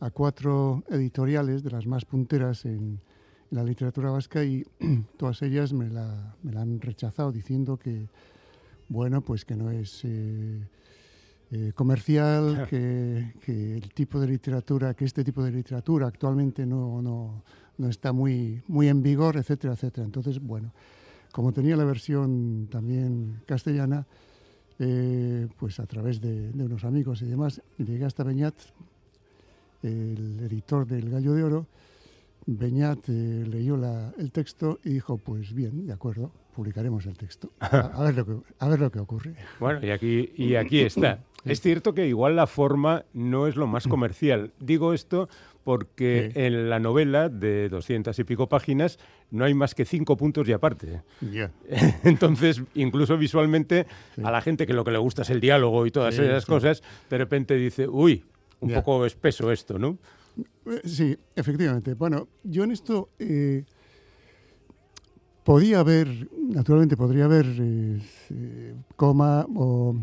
[0.00, 3.00] a cuatro editoriales de las más punteras en,
[3.50, 4.64] en la literatura vasca y
[5.16, 8.08] todas ellas me la, me la han rechazado diciendo que,
[8.88, 10.60] bueno, pues que no es eh,
[11.50, 17.00] eh, comercial, que, que el tipo de literatura, que este tipo de literatura actualmente no,
[17.00, 17.42] no,
[17.78, 20.04] no está muy, muy en vigor, etcétera, etcétera.
[20.04, 20.72] Entonces, bueno,
[21.32, 24.06] como tenía la versión también castellana,
[24.78, 28.54] eh, pues a través de, de unos amigos y demás, llegué hasta Beñat,
[29.86, 31.66] el editor del Gallo de Oro.
[32.48, 37.50] Beñat eh, leyó la- el texto y dijo, pues bien, de acuerdo, publicaremos el texto.
[37.60, 39.34] A, a ver, lo que, a ver lo que ocurre.
[39.58, 41.18] Bueno, y aquí, y aquí está.
[41.44, 44.52] Es cierto que igual la forma no es lo más comercial.
[44.58, 45.28] Digo esto
[45.62, 46.40] porque Sí.
[46.40, 48.98] en la novela de doscientas y pico páginas
[49.30, 51.02] no hay más que cinco puntos y aparte.
[52.04, 54.22] Entonces, incluso visualmente, Sí.
[54.24, 56.82] a la gente que lo que le gusta es el diálogo y todas esas cosas,
[57.10, 58.24] de repente dice, uy,
[58.60, 58.82] un Ya.
[58.82, 59.98] poco espeso esto, ¿no?
[60.66, 61.94] Eh, Sí, efectivamente.
[61.94, 63.64] Bueno, yo en esto eh,
[65.44, 66.08] podía haber,
[66.48, 69.94] naturalmente podría haber eh, coma o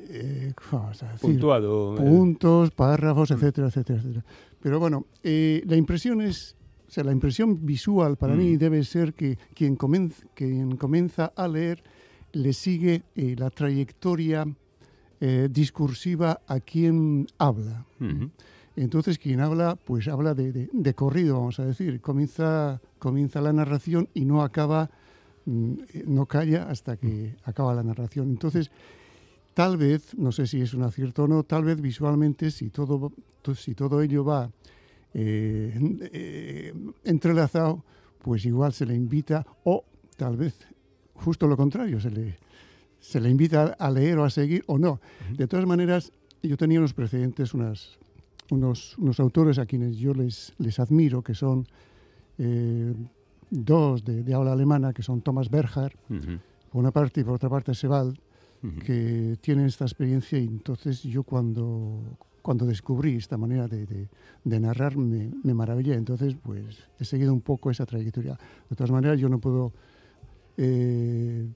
[0.00, 1.94] eh, vamos a decir, Puntuado.
[1.94, 4.24] eh, puntos, párrafos, etcétera, etcétera, etcétera.
[4.60, 6.56] Pero bueno, la impresión es,
[6.86, 8.58] o sea, la impresión visual para mí Mm.
[8.58, 11.82] debe ser que quien comienza, quien comienza a leer
[12.32, 14.46] le sigue la trayectoria
[15.20, 17.84] eh, discursiva a quien habla.
[18.76, 22.00] Entonces quien habla, pues habla de, de- de corrido, vamos a decir.
[22.00, 24.90] Comienza, comienza la narración y no acaba,
[25.46, 25.72] mm,
[26.06, 28.28] no calla hasta que acaba la narración.
[28.30, 28.70] Entonces,
[29.54, 33.12] tal vez, no sé si es un acierto o no, tal vez visualmente, si todo,
[33.42, 34.50] to- si todo ello va
[35.14, 35.72] eh,
[36.12, 36.72] eh,
[37.04, 37.82] entrelazado,
[38.22, 39.84] pues igual se le invita, o
[40.16, 40.54] tal vez
[41.14, 42.36] justo lo contrario, se le,
[43.00, 45.00] se le invita a leer o a seguir o no.
[45.36, 47.98] De todas maneras, yo tenía unos precedentes, unas,
[48.50, 51.66] unos, unos autores a quienes yo les, les admiro, que son
[52.38, 52.92] eh,
[53.50, 55.96] dos de, de habla alemana, que son Thomas Berger,
[56.70, 58.18] por una parte, y por otra parte Sebald,
[58.84, 62.00] que tienen esta experiencia y entonces yo cuando,
[62.42, 64.08] cuando descubrí esta manera de, de-
[64.44, 65.94] de narrar me, me maravillé.
[65.94, 68.36] Entonces, pues he seguido un poco esa trayectoria.
[68.68, 69.72] De todas maneras, yo no puedo
[70.56, 71.46] eh,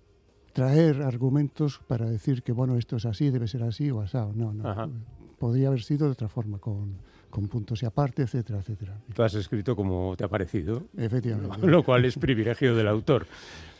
[0.52, 4.16] traer argumentos para decir que, bueno, esto es así, debe ser así o así.
[4.34, 4.68] No, no.
[4.68, 4.88] Ajá.
[5.38, 6.96] Podría haber sido de otra forma con,
[7.30, 8.96] con puntos y aparte, etcétera, etcétera.
[9.14, 11.66] Tú has escrito como te ha parecido, Efectivamente.
[11.66, 13.26] lo cual es privilegio del autor.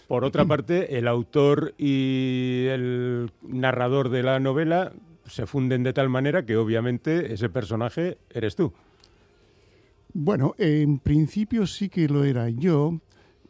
[0.08, 4.92] Por otra parte, el autor y el narrador de la novela
[5.26, 8.72] se funden de tal manera que obviamente ese personaje eres tú.
[10.14, 13.00] Bueno, en principio sí que lo era yo,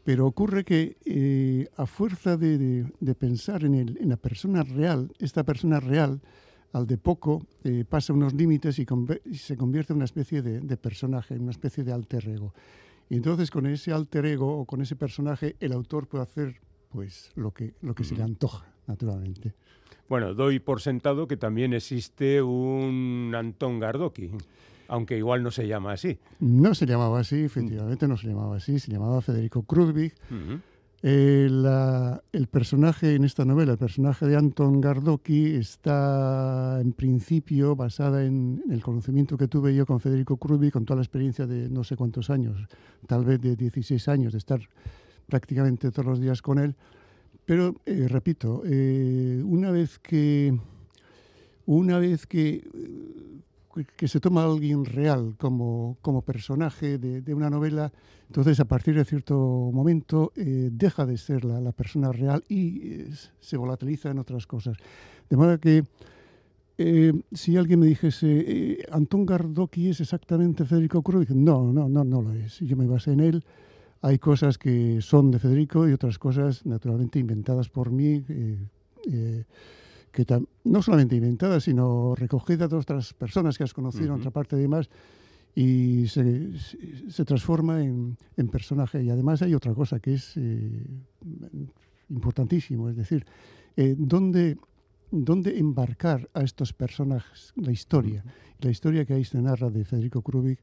[0.05, 4.63] pero ocurre que eh, a fuerza de, de- de pensar en, el- en la persona
[4.63, 6.21] real, esta persona real,
[6.73, 8.87] al de poco, eh, pasa unos límites y
[9.35, 12.55] se convierte en una especie de, de personaje, en una especie de alter ego.
[13.11, 17.31] Y entonces con ese alter ego o con ese personaje, el autor puede hacer pues
[17.35, 19.53] lo que, lo que se le antoja, naturalmente.
[20.09, 24.31] Bueno, doy por sentado que también existe un Antón Gardoki,
[24.93, 26.19] aunque igual no se llama así.
[26.41, 30.13] No se llamaba así, efectivamente no se llamaba así, se llamaba Federico Krudwig.
[31.05, 37.75] Eh, la- el personaje en esta novela, el personaje de Anton Gardoki, está en principio
[37.75, 41.69] basada en, el conocimiento que tuve yo con Federico Krudwig, con toda la experiencia de
[41.71, 42.57] no sé cuántos años,
[43.07, 44.61] tal vez de 16 años, de estar
[45.27, 46.77] prácticamente todos los días con él.
[47.47, 50.55] Pero, eh, repito, eh, una vez que
[51.65, 52.69] una vez que,
[53.97, 57.93] que se toma a alguien real como, como personaje de, de una novela,
[58.27, 59.37] entonces a partir de cierto
[59.73, 64.47] momento eh, deja de ser la, la persona real y eh, se volatiliza en otras
[64.47, 64.77] cosas.
[65.29, 65.85] De manera que
[66.79, 72.05] eh, si alguien me dijese, eh, Antón Gardoki es exactamente Federico Cruz, no, no, no,
[72.05, 72.59] no lo es.
[72.61, 73.45] Yo me basé en él.
[74.01, 78.25] Hay cosas que son de Federico y otras cosas naturalmente inventadas por mí.
[78.29, 78.59] eh,
[79.11, 79.45] eh,
[80.13, 80.25] que
[80.65, 84.21] no solamente inventadas, sino recogidas de otras personas que has conocido en Ujú.
[84.21, 84.89] otra parte y demás,
[85.55, 86.51] y se,
[87.11, 89.03] se- transforma en, en personaje.
[89.03, 90.87] Y además hay otra cosa que es eh,
[92.11, 93.25] importantísimo, es decir,
[93.77, 94.59] eh, ¿dónde,
[95.11, 98.25] dónde embarcar a estos personajes, la historia.
[98.61, 100.61] La historia que ahí se narra de Federico Krubik,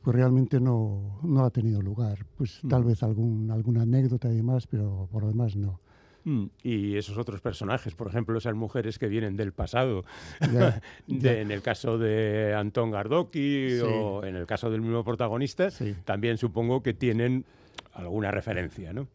[0.00, 2.26] pues realmente no, no ha tenido lugar.
[2.36, 2.88] Pues tal Ujú.
[2.90, 5.80] vez algún, alguna anécdota y demás, pero por lo demás no.
[6.24, 6.44] Mm.
[6.62, 10.04] Y esos otros personajes, por ejemplo, esas mujeres que vienen del pasado,
[11.06, 13.82] de- en el caso de Antón Gardoki Sí.
[13.84, 15.94] o en el caso del mismo protagonista, Sí.
[16.04, 17.44] también supongo que tienen
[17.92, 19.08] alguna referencia, ¿no?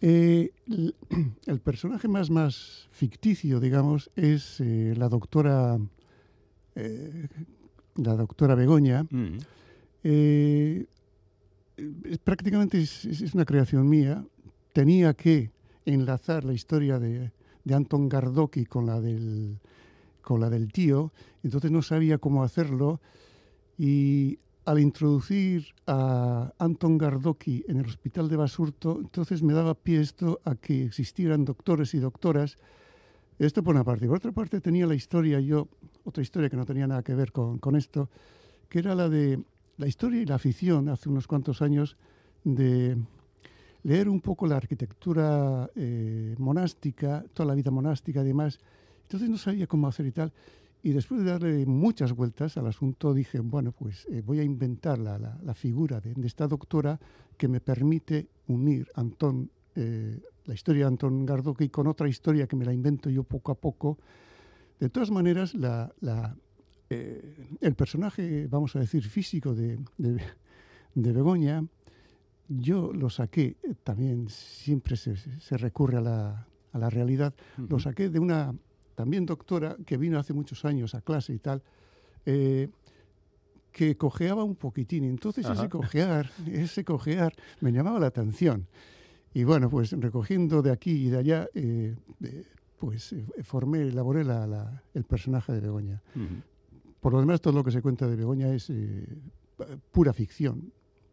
[0.00, 0.50] Eh,
[1.46, 5.78] el personaje más, más ficticio, digamos, es eh, la doctora
[6.76, 7.28] eh,
[7.96, 9.04] la doctora Begoña.
[9.10, 9.38] Mm.
[10.02, 10.86] Es-
[12.22, 14.24] prácticamente es una creación mía.
[14.72, 15.50] Tenía que
[15.84, 17.32] enlazar la historia de,
[17.64, 19.58] de Anton Gardoki con la del
[20.22, 23.00] con la del tío, entonces no sabía cómo hacerlo
[23.76, 30.00] y al introducir a Anton Gardoki en el hospital de Basurto, entonces me daba pie
[30.00, 32.56] esto a que existieran doctores y doctoras.
[33.38, 34.06] Esto por una parte.
[34.06, 35.68] Por otra parte tenía la historia, yo,
[36.04, 38.08] otra historia que no tenía nada que ver con, con esto,
[38.68, 39.42] que era la de
[39.76, 41.96] la historia y la afición hace unos cuantos años
[42.44, 42.96] de
[43.84, 48.58] leer un poco la arquitectura eh, monástica, toda la vida monástica y demás.
[49.02, 50.32] Entonces no sabía cómo hacer y tal.
[50.82, 54.98] Y después de darle muchas vueltas al asunto, dije, bueno, pues eh, voy a inventar
[54.98, 56.98] la, figura de, esta doctora
[57.36, 62.56] que me permite unir Antón, eh, la historia de Antón Gardoki con otra historia que
[62.56, 63.98] me la invento yo poco a poco.
[64.80, 65.54] De todas maneras,
[66.90, 71.64] el personaje, vamos a decir, físico de, de Begoña,
[72.48, 77.78] yo lo saqué, eh, también siempre se, se recurre a la, a la realidad, lo
[77.78, 78.54] saqué de una
[78.94, 81.62] también doctora que vino hace muchos años a clase y tal,
[82.26, 82.68] eh,
[83.72, 85.04] que cojeaba un poquitín.
[85.04, 85.54] Entonces Ajá.
[85.54, 88.66] ese cojear, ese cojear me llamaba la atención.
[89.32, 92.44] Y bueno, pues recogiendo de aquí y de allá, eh, eh,
[92.78, 96.02] pues formé, elaboré la- la- el personaje de Begoña.
[97.00, 99.06] Por lo demás, todo lo que se cuenta de Begoña es eh,
[99.56, 99.78] p-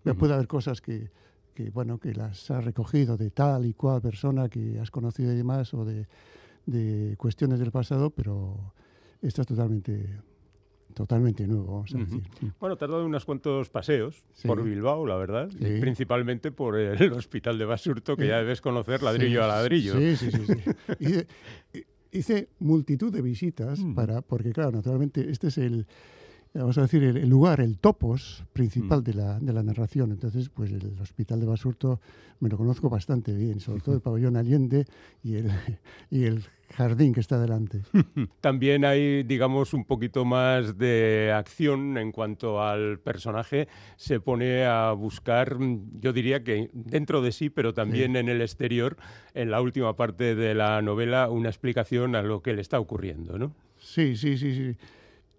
[0.03, 1.11] Puede haber cosas que,
[1.53, 5.35] que, bueno, que las has recogido de tal y cual persona que has conocido y
[5.35, 6.07] demás, o de,
[6.65, 8.73] de cuestiones del pasado, pero
[9.21, 10.17] esta es totalmente,
[10.93, 12.05] totalmente nuevo, vamos a Ujú.
[12.05, 12.23] decir.
[12.39, 12.51] Sí.
[12.59, 14.47] Bueno, te has dado unos cuantos paseos Sí.
[14.47, 18.61] por Bilbao, la verdad, y principalmente por el hospital de Basurto, que Eh, ya debes
[18.61, 19.93] conocer ladrillo Sí, a ladrillo.
[19.97, 20.43] Sí, sí, sí.
[22.11, 23.93] hice multitud de visitas Mm.
[23.93, 25.87] para, porque claro, naturalmente este es el,
[26.53, 29.03] vamos a decir, el, el lugar, el topos principal Mm.
[29.03, 30.11] de, la, de la narración.
[30.11, 31.99] Entonces, pues el hospital de Basurto
[32.39, 34.85] me lo conozco bastante bien, sobre todo el pabellón Allende
[35.23, 35.51] y el,
[36.09, 36.43] y el
[36.75, 37.81] jardín que está delante.
[38.41, 43.67] También hay, digamos, un poquito más de acción en cuanto al personaje.
[43.97, 45.57] Se pone a buscar,
[45.99, 48.97] yo diría que dentro de sí, pero también en el exterior,
[49.33, 53.37] en la última parte de la novela, una explicación a lo que le está ocurriendo,
[53.37, 53.53] ¿no?
[53.77, 54.77] Sí, sí, sí, sí.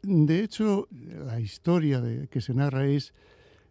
[0.03, 0.88] De hecho,
[1.27, 3.12] la historia de, que se narra es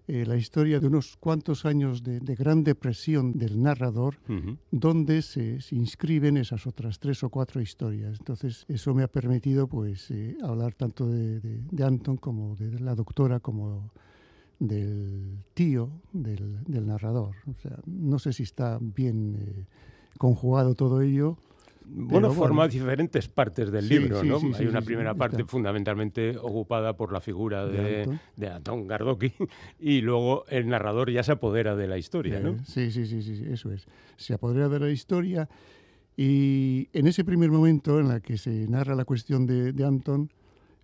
[0.08, 4.18] eh, la historia de unos cuantos años de, de gran depresión del narrador,
[4.72, 8.18] donde se, se inscriben esas otras tres o cuatro historias.
[8.20, 12.80] Entonces, eso me ha permitido pues eh, hablar tanto de, de- de Anton como de
[12.80, 13.92] la doctora, como
[14.60, 17.36] del tío del, del narrador.
[17.48, 19.66] O sea, no sé si está bien eh,
[20.18, 21.38] conjugado todo ello.
[21.86, 22.34] Bueno, bueno.
[22.34, 24.40] forma diferentes partes del Sí, libro, sí, ¿no?
[24.40, 28.20] sí, Hay una primera parte fundamentalmente ocupada por la figura De de, Anton.
[28.38, 29.34] de Anton Gardoki
[29.80, 32.58] y luego el narrador ya se apodera de la historia, ¿no?
[32.66, 33.86] Sí, sí, sí, sí, sí, eso es.
[34.18, 35.50] Se apodera de la historia
[36.16, 40.30] y en ese primer momento en la que se narra la cuestión de, de Anton,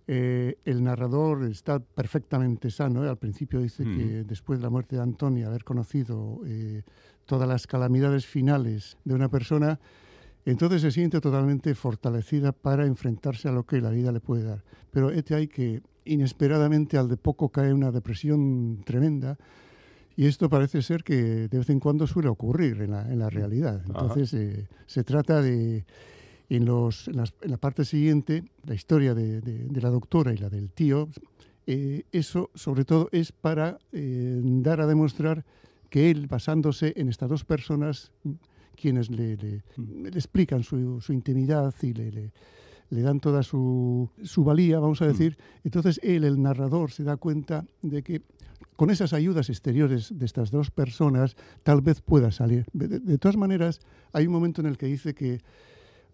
[0.06, 3.04] eh, el narrador está perfectamente sano.
[3.04, 3.08] ¿eh?
[3.08, 3.96] Al principio dice Mm.
[3.96, 6.82] que después de la muerte de Anton y haber conocido eh,
[7.26, 9.78] todas las calamidades finales de una persona,
[10.50, 14.62] entonces se siente totalmente fortalecida para enfrentarse a lo que la vida le puede dar.
[14.90, 19.36] Pero este hay que inesperadamente al de poco cae una depresión tremenda
[20.16, 23.30] y esto parece ser que de vez en cuando suele ocurrir en la, en la
[23.30, 23.82] realidad.
[23.86, 25.84] Entonces eh, se trata de,
[26.48, 30.32] en, los, en, las- en la parte siguiente, la historia de, de- de la doctora
[30.32, 31.08] y la del tío,
[31.66, 35.44] eh, eso sobre todo es para eh, dar a demostrar
[35.90, 38.10] que él, basándose en estas dos personas,
[38.80, 42.32] quienes le, le- le explican su, su intimidad y le, le-
[42.90, 47.18] le dan toda su, su valía, vamos a decir, entonces él, el narrador, se da
[47.18, 48.22] cuenta de que
[48.76, 52.64] con esas ayudas exteriores de estas dos personas tal vez pueda salir.
[52.72, 53.80] De, todas maneras,
[54.14, 55.40] hay un momento en el que dice que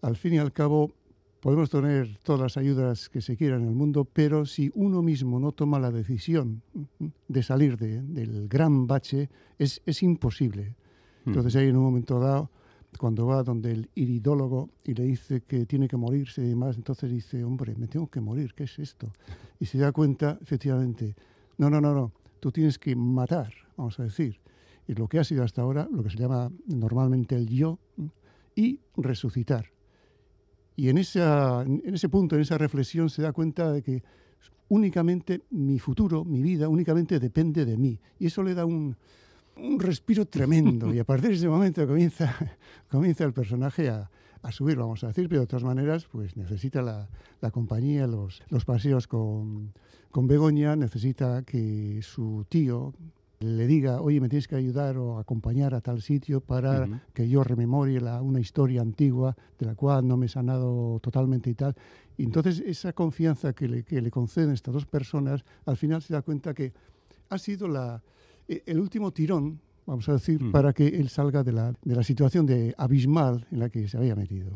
[0.01, 0.91] al fin y al cabo
[1.39, 5.39] podemos tener todas las ayudas que se quieran en el mundo, pero si uno mismo
[5.39, 10.75] no toma la decisión mm, de salir de- del gran bache, es, es imposible.
[11.25, 12.49] Entonces ahí en un momento dado,
[12.99, 17.11] cuando va donde el iridólogo y le dice que tiene que morirse y demás, entonces
[17.11, 19.11] dice, hombre, me tengo que morir, ¿qué es esto?
[19.59, 21.15] Y se da cuenta, efectivamente,
[21.57, 24.39] no, no, no, no, tú tienes que matar, vamos a decir,
[24.87, 27.79] y lo que ha sido hasta ahora, lo que se llama normalmente el yo,
[28.55, 29.71] y resucitar.
[30.77, 34.03] Y en, esa, en ese punto, en esa reflexión, se da cuenta de que
[34.69, 37.99] únicamente mi futuro, mi vida, únicamente depende de mí.
[38.19, 38.95] Y eso le da un,
[39.57, 40.93] un respiro tremendo.
[40.93, 42.35] y a partir de ese momento comienza,
[42.89, 44.09] comienza el personaje a,
[44.41, 47.07] a subir, vamos a decir, pero de todas maneras, pues necesita la,
[47.41, 49.73] la compañía, los, los paseos con,
[50.11, 52.93] con Begoña, necesita que su tío
[53.39, 57.43] le diga, oye, me tienes que ayudar o acompañar a tal sitio para que yo
[57.43, 61.75] rememorie la- una historia antigua de la cual no me he sanado totalmente y tal.
[62.17, 66.13] Y entonces esa confianza que le, que le conceden estas dos personas, al final se
[66.13, 66.71] da cuenta que
[67.29, 68.01] ha sido la,
[68.47, 70.51] el último tirón, vamos a decir, Mm.
[70.51, 73.97] para que él salga de la, de la situación de abismal en la que se
[73.97, 74.51] había metido.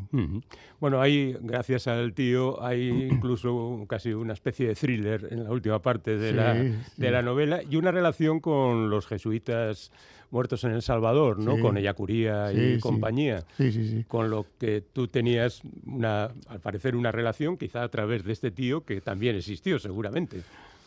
[0.80, 5.80] Bueno, hay, gracias al tío, hay incluso casi una especie de thriller en la última
[5.80, 6.72] parte de, Sí, la, sí.
[6.96, 9.92] de la novela y una relación con los jesuitas
[10.32, 11.56] muertos en El Salvador, ¿no?
[11.56, 11.62] Sí.
[11.62, 12.80] Con Ellacuría y sí.
[12.80, 13.44] compañía.
[13.56, 14.04] Sí, sí, sí.
[14.08, 18.50] Con lo que tú tenías, una, al parecer, una relación, quizá a través de este
[18.52, 20.42] tío, que también existió, seguramente.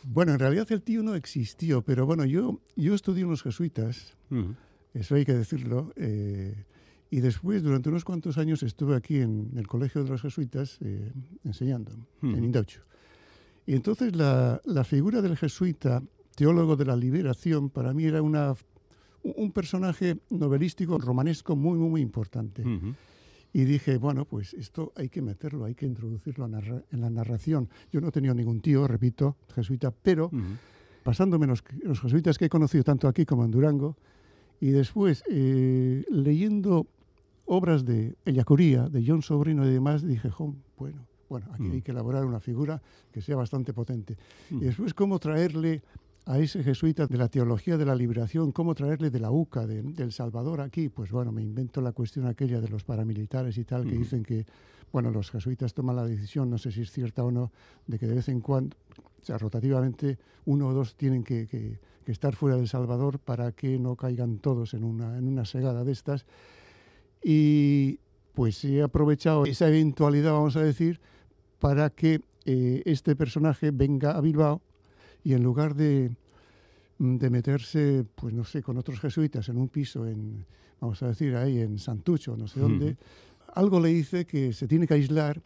[0.06, 4.54] Bueno, en realidad el tío no existió, pero bueno, yo, yo estudié unos jesuitas, Ujú.
[4.92, 6.64] eso hay que decirlo, eh,
[7.10, 11.12] y después durante unos cuantos años estuve aquí en el Colegio de los Jesuitas eh,
[11.44, 12.36] enseñando, Ujú.
[12.36, 12.82] en Indaucho.
[13.66, 16.02] Y entonces la, la figura del jesuita,
[16.36, 18.54] teólogo de la liberación, para mí era una,
[19.22, 22.62] un personaje novelístico romanesco muy, muy, muy importante.
[22.62, 22.94] Ujú.
[23.54, 27.68] Y dije, bueno, pues esto hay que meterlo, hay que introducirlo en la narración.
[27.92, 30.42] Yo no he tenido ningún tío, repito, jesuita, pero Ujú.
[31.04, 33.96] pasándome los, los jesuitas que he conocido tanto aquí como en Durango,
[34.60, 36.86] y después eh, leyendo
[37.46, 41.72] obras de Ellacuría, de John Sobrino y demás, dije, "Jo, bueno, bueno, aquí Mm.
[41.72, 44.16] hay que elaborar una figura que sea bastante potente.
[44.50, 44.62] Mm.
[44.62, 45.82] Y después, cómo traerle
[46.26, 49.82] a ese jesuita de la teología de la liberación, cómo traerle de la UCA, de,
[49.82, 53.84] del Salvador aquí, pues bueno, me invento la cuestión aquella de los paramilitares y tal,
[53.84, 54.46] que dicen que,
[54.92, 57.52] bueno, los jesuitas toman la decisión, no sé si es cierta o no,
[57.86, 58.74] de que de vez en cuando,
[59.20, 63.52] o sea, rotativamente, uno o dos tienen que, que- que estar fuera del Salvador para
[63.52, 66.26] que no caigan todos en una, en una segada de estas.
[67.22, 67.98] Y
[68.34, 71.00] pues he aprovechado esa eventualidad, vamos a decir,
[71.60, 74.60] para que eh, este personaje venga a Bilbao
[75.24, 76.14] y en lugar de,
[76.98, 80.44] mm, de meterse, pues no sé, con otros jesuitas en un piso en,
[80.80, 82.96] vamos a decir, ahí en Santucho, no sé dónde,
[83.54, 85.40] algo le dice que se tiene que aislar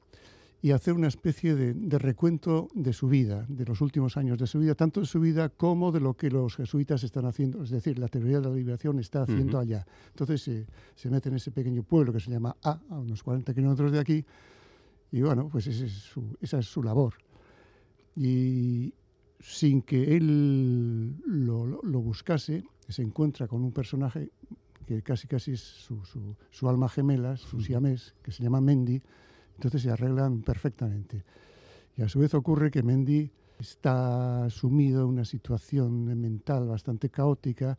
[0.60, 4.48] y hacer una especie de, de recuento de su vida, de los últimos años de
[4.48, 7.70] su vida, tanto de su vida como de lo que los jesuitas están haciendo, es
[7.70, 9.58] decir, la teoría de la liberación está haciendo Ujú.
[9.58, 9.86] allá.
[10.08, 10.66] Entonces se-
[10.96, 14.00] se mete en ese pequeño pueblo que se llama A, a unos 40 kilómetros de
[14.00, 14.24] aquí,
[15.12, 17.14] y bueno, pues ese es su- esa es su labor.
[18.16, 18.92] Y
[19.40, 24.30] sin que él lo, lo- lo buscase, se encuentra con un personaje
[24.86, 29.00] que casi casi es su, su- su alma gemela, su siamés, que se llama Mendy,
[29.54, 31.24] entonces se arreglan perfectamente.
[31.96, 37.76] Y a su vez ocurre que Mendy está sumido en una situación mental bastante caótica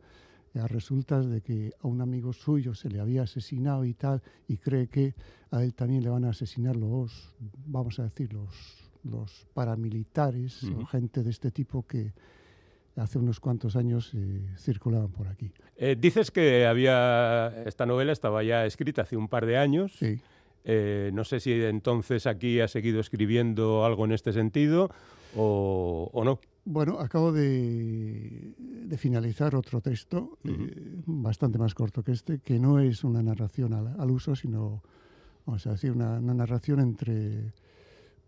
[0.54, 4.58] a resultas de que a un amigo suyo se le había asesinado y tal, y
[4.58, 5.14] cree que
[5.50, 7.32] a él también le van a asesinar los,
[7.66, 12.12] vamos a decir, los, los paramilitares o gente de este tipo que
[12.96, 15.52] hace unos cuantos años eh, circulaban por aquí.
[15.76, 19.96] Eh, dices que había esta novela estaba ya escrita hace un par de años.
[19.98, 20.20] Sí.
[20.64, 24.90] Eh, no sé si entonces aquí ha seguido escribiendo algo en este sentido
[25.34, 26.40] o, o no.
[26.66, 30.36] Bueno, acabo de, de finalizar otro texto,
[31.06, 34.82] bastante más corto que este, que no es una narración al, al uso, sino,
[35.46, 37.54] vamos a decir, una, una narración entre,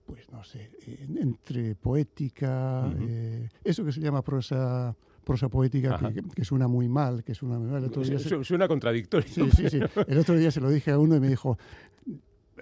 [0.06, 4.94] pues no sé, en- entre poética, eh, eso que se llama prosa,
[5.24, 7.78] prosa poética, que, que suena muy mal, que suena muy mal.
[7.82, 9.28] El otro día se- Suena contradictorio.
[9.28, 9.80] Sí, sí, sí.
[10.06, 11.56] El otro día se lo dije a uno y me dijo,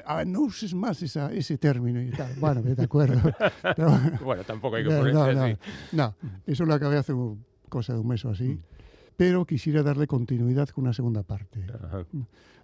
[0.05, 2.34] "Ah, no uses más esa, ese término y tal.
[2.38, 3.20] Bueno, de acuerdo.
[3.76, 3.88] Pero,
[4.24, 5.57] Bueno, tampoco hay que no, ponerse no, así.
[5.93, 6.14] no,
[6.47, 7.12] eso lo acabé hace
[7.68, 8.45] cosa de un mes o así.
[8.45, 8.62] Mm.
[9.20, 11.66] Pero quisiera darle continuidad con una segunda parte.
[11.84, 12.06] Ajá,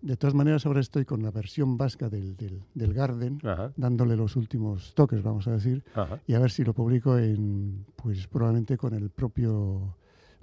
[0.00, 4.16] De todas maneras, ahora estoy con la versión vasca del, del, del Garden, ajá, dándole
[4.16, 6.18] los últimos toques, vamos a decir, ajá.
[6.26, 9.96] y a ver si lo publico en, pues probablemente con el propio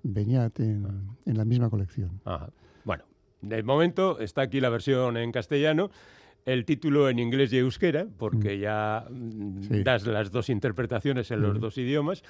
[0.04, 0.86] Beñat en,
[1.26, 2.22] en la misma colección.
[2.86, 3.06] Bueno,
[3.42, 5.90] de momento está aquí la versión en castellano,
[6.46, 9.82] el título en inglés y euskera, porque ya mm, Sí.
[9.84, 12.22] das las dos interpretaciones en los dos idiomas.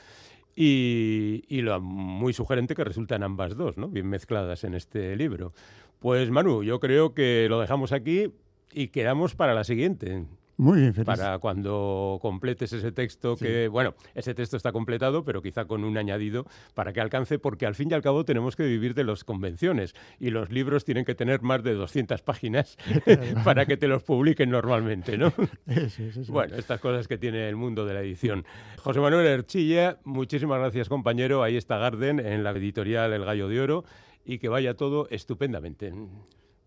[0.55, 3.87] Y, lo muy sugerente que resultan ambas dos, ¿no?
[3.87, 5.53] Bien mezcladas en este libro.
[5.99, 8.31] Pues Manu, yo creo que lo dejamos aquí
[8.71, 10.25] y quedamos para la siguiente.
[10.57, 11.07] Muy bien, feliz.
[11.07, 13.45] para cuando completes ese texto Sí.
[13.45, 16.45] que, bueno, ese texto está completado, pero quizá con un añadido
[16.75, 19.95] para que alcance, porque al fin y al cabo tenemos que vivir de las convenciones
[20.19, 22.77] y los libros tienen que tener más de 200 páginas
[23.43, 25.33] para que te los publiquen normalmente, ¿no?
[25.65, 26.27] Eso es.
[26.29, 28.45] Bueno, estas cosas que tiene el mundo de la edición.
[28.77, 33.59] José Manuel Erchilla, muchísimas gracias compañero, ahí está Garden en la editorial El Gallo de
[33.61, 33.85] Oro
[34.25, 35.91] y que vaya todo estupendamente.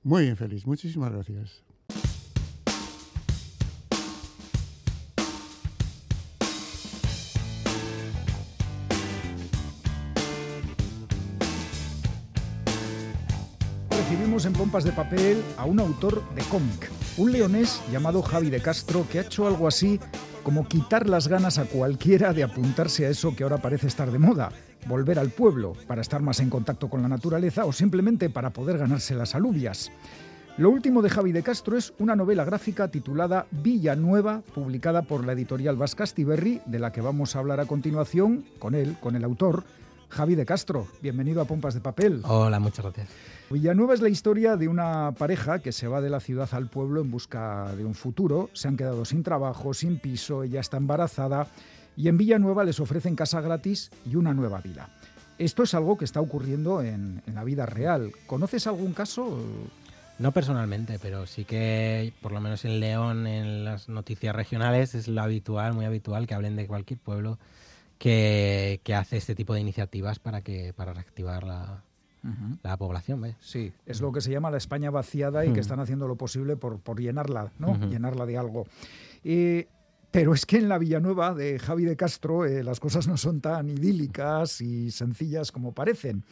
[0.02, 0.66] Muy bien, feliz.
[0.66, 1.65] Muchísimas gracias.
[14.26, 19.06] En Pompas de Papel a un autor de cómic, un leonés llamado Javi de Castro,
[19.08, 20.00] que ha hecho algo así
[20.42, 24.18] como quitar las ganas a cualquiera de apuntarse a eso que ahora parece estar de
[24.18, 24.50] moda,
[24.88, 28.78] volver al pueblo para estar más en contacto con la naturaleza o simplemente para poder
[28.78, 29.92] ganarse las alubias.
[30.58, 35.34] Lo último de Javi de Castro es una novela gráfica titulada Villanueva, publicada por la
[35.34, 39.62] editorial Vascastiberri, de la que vamos a hablar a continuación con él, con el autor,
[40.08, 40.86] Javi de Castro.
[41.02, 42.22] Bienvenido a Pompas de Papel.
[42.24, 43.08] Hola, muchas gracias.
[43.50, 47.00] Villanueva es la historia de una pareja que se va de la ciudad al pueblo
[47.00, 48.50] en busca de un futuro.
[48.52, 51.46] Se han quedado sin trabajo, sin piso, ella está embarazada
[51.96, 54.90] y en Villanueva les ofrecen casa gratis y una nueva vida.
[55.38, 58.12] Esto es algo que está ocurriendo en, en la vida real.
[58.26, 59.38] ¿Conoces algún caso?
[60.18, 65.08] No personalmente, pero sí que, por lo menos en León, en las noticias regionales, es
[65.08, 67.38] lo habitual, muy habitual, que hablen de cualquier pueblo
[67.98, 71.82] que, que hace este tipo de iniciativas para que para reactivar la,
[72.62, 73.20] la población.
[73.20, 73.36] ¿ves?
[73.40, 75.60] Sí, es lo que se llama la España vaciada y que Hmm.
[75.60, 77.76] están haciendo lo posible por, por llenarla, ¿no?
[77.88, 78.66] Llenarla de algo.
[79.24, 79.68] Eh,
[80.10, 83.40] pero es que en la Villanueva de Javi de Castro eh, las cosas no son
[83.40, 86.24] tan idílicas y sencillas como parecen.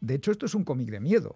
[0.00, 1.34] De hecho, esto es un cómic de miedo.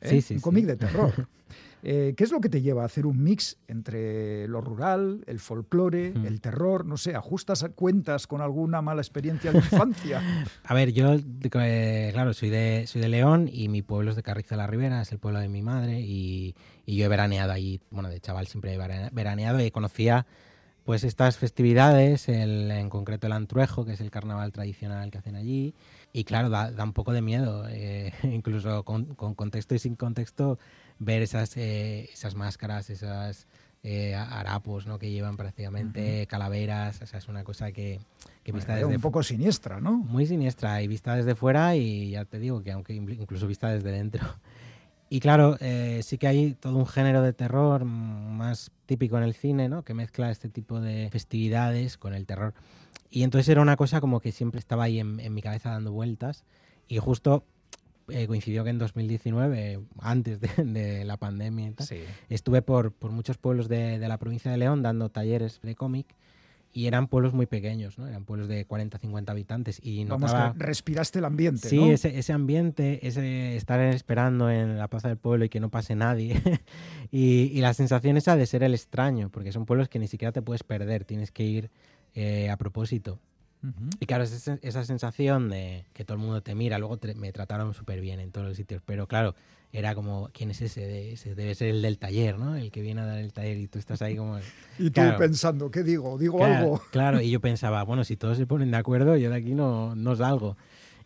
[0.00, 0.08] ¿eh?
[0.10, 0.44] Sí, sí, un sí.
[0.44, 1.12] cómic de terror.
[1.84, 5.40] Eh, ¿Qué es lo que te lleva a hacer un mix entre lo rural, el
[5.40, 6.86] folclore, el terror?
[6.86, 10.22] No sé, ¿ajustas cuentas con alguna mala experiencia de infancia?
[10.64, 14.22] A ver, yo, eh, claro, soy de, soy de León y mi pueblo es de
[14.22, 16.54] Carrizo de la Ribera, es el pueblo de mi madre y,
[16.86, 20.24] y yo he veraneado allí, bueno, de chaval siempre he verane- veraneado y conocía
[20.84, 25.36] pues estas festividades, el, en concreto el Antruejo, que es el carnaval tradicional que hacen
[25.36, 25.74] allí,
[26.12, 29.94] y claro, da, da un poco de miedo, eh, incluso con, con contexto y sin
[29.96, 30.58] contexto,
[30.98, 33.46] ver esas, eh, esas máscaras, esas
[33.84, 34.98] eh, harapos ¿no?
[34.98, 38.00] que llevan prácticamente, calaveras, o sea, es una cosa que,
[38.44, 39.92] que vista Bueno, desde un poco siniestra, ¿no?
[39.98, 43.68] muy siniestra y vista desde fuera y ya te digo que aunque inclu- incluso vista
[43.68, 44.20] desde dentro.
[45.14, 49.34] Y claro, eh, sí que hay todo un género de terror más típico en el
[49.34, 49.82] cine, ¿no?
[49.84, 52.54] Que mezcla este tipo de festividades con el terror.
[53.10, 55.92] Y entonces era una cosa como que siempre estaba ahí en, en mi cabeza dando
[55.92, 56.46] vueltas
[56.88, 57.44] y justo
[58.08, 61.98] eh, coincidió que en 2019, antes de, de la pandemia y tal, Sí.
[62.30, 66.06] estuve por, por muchos pueblos de, de la provincia de León dando talleres de cómic
[66.72, 68.08] y eran pueblos muy pequeños, ¿no?
[68.08, 70.54] Eran pueblos de 40, 50 habitantes y Vamos, notaba...
[70.54, 71.86] que respiraste el ambiente, Sí, ¿no?
[71.86, 75.94] ese, ese ambiente, ese estar esperando en la plaza del pueblo y que no pase
[75.94, 76.40] nadie.
[77.10, 80.32] y, y la sensación esa de ser el extraño, porque son pueblos que ni siquiera
[80.32, 81.70] te puedes perder, tienes que ir
[82.14, 83.18] eh, a propósito.
[84.00, 87.14] Y claro, es esa, esa sensación de que todo el mundo te mira, luego te-
[87.14, 89.34] me trataron súper bien en todos los sitios, pero claro,
[89.72, 91.12] era como, ¿quién es ese?
[91.12, 92.56] Ese debe ser el del taller, ¿no?
[92.56, 94.38] El que viene a dar el taller y tú estás ahí como...
[94.78, 95.18] Y tú Claro.
[95.18, 96.18] pensando, ¿qué digo?
[96.18, 96.82] ¿Digo Claro, algo?
[96.90, 99.94] Claro, y yo pensaba, bueno, si todos se ponen de acuerdo, yo de aquí no,
[99.94, 100.56] no salgo.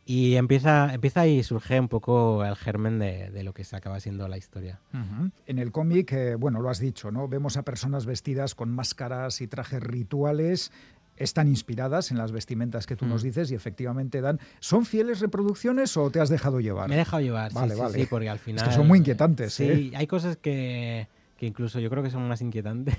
[0.09, 3.99] Y empieza, empieza ahí surge un poco el germen de, de lo que se acaba
[3.99, 4.79] siendo la historia.
[4.95, 5.31] Ujú.
[5.47, 7.27] En el cómic, eh, bueno, lo has dicho, ¿no?
[7.27, 10.71] Vemos a personas vestidas con máscaras y trajes rituales.
[11.17, 13.09] Están inspiradas en las vestimentas que tú Mm.
[13.09, 14.39] nos dices y efectivamente dan.
[14.61, 16.89] ¿Son fieles reproducciones o te has dejado llevar?
[16.89, 17.99] Me he dejado llevar, Vale, sí, sí, vale.
[18.01, 18.65] sí, porque al Es final...
[18.69, 19.93] que son muy inquietantes, Sí, ¿eh?
[19.97, 22.95] hay cosas que, que incluso yo creo que son más inquietantes.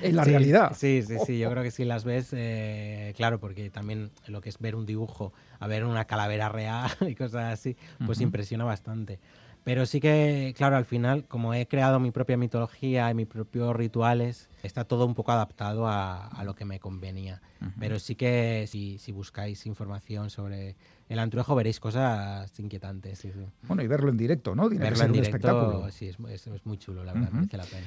[0.00, 0.76] En la Sí, realidad.
[0.76, 4.48] Sí, sí, sí, yo creo que si las ves, eh, claro, porque también lo que
[4.48, 8.24] es ver un dibujo, a ver una calavera real y cosas así, pues Ujú.
[8.24, 9.18] impresiona bastante.
[9.64, 13.74] Pero sí que, claro, al final, como he creado mi propia mitología y mis propios
[13.74, 17.40] rituales, está todo un poco adaptado a, a lo que me convenía.
[17.78, 20.76] Pero sí que si, si buscáis información sobre
[21.08, 23.18] el antruejo veréis cosas inquietantes.
[23.18, 23.46] Sí, sí.
[23.62, 24.68] Bueno, y verlo en directo, ¿no?
[24.68, 25.90] Tiene que Verlo ser en un directo, espectáculo.
[25.90, 27.36] sí, es, es- es muy chulo, la verdad, Ujú.
[27.38, 27.86] merece la pena.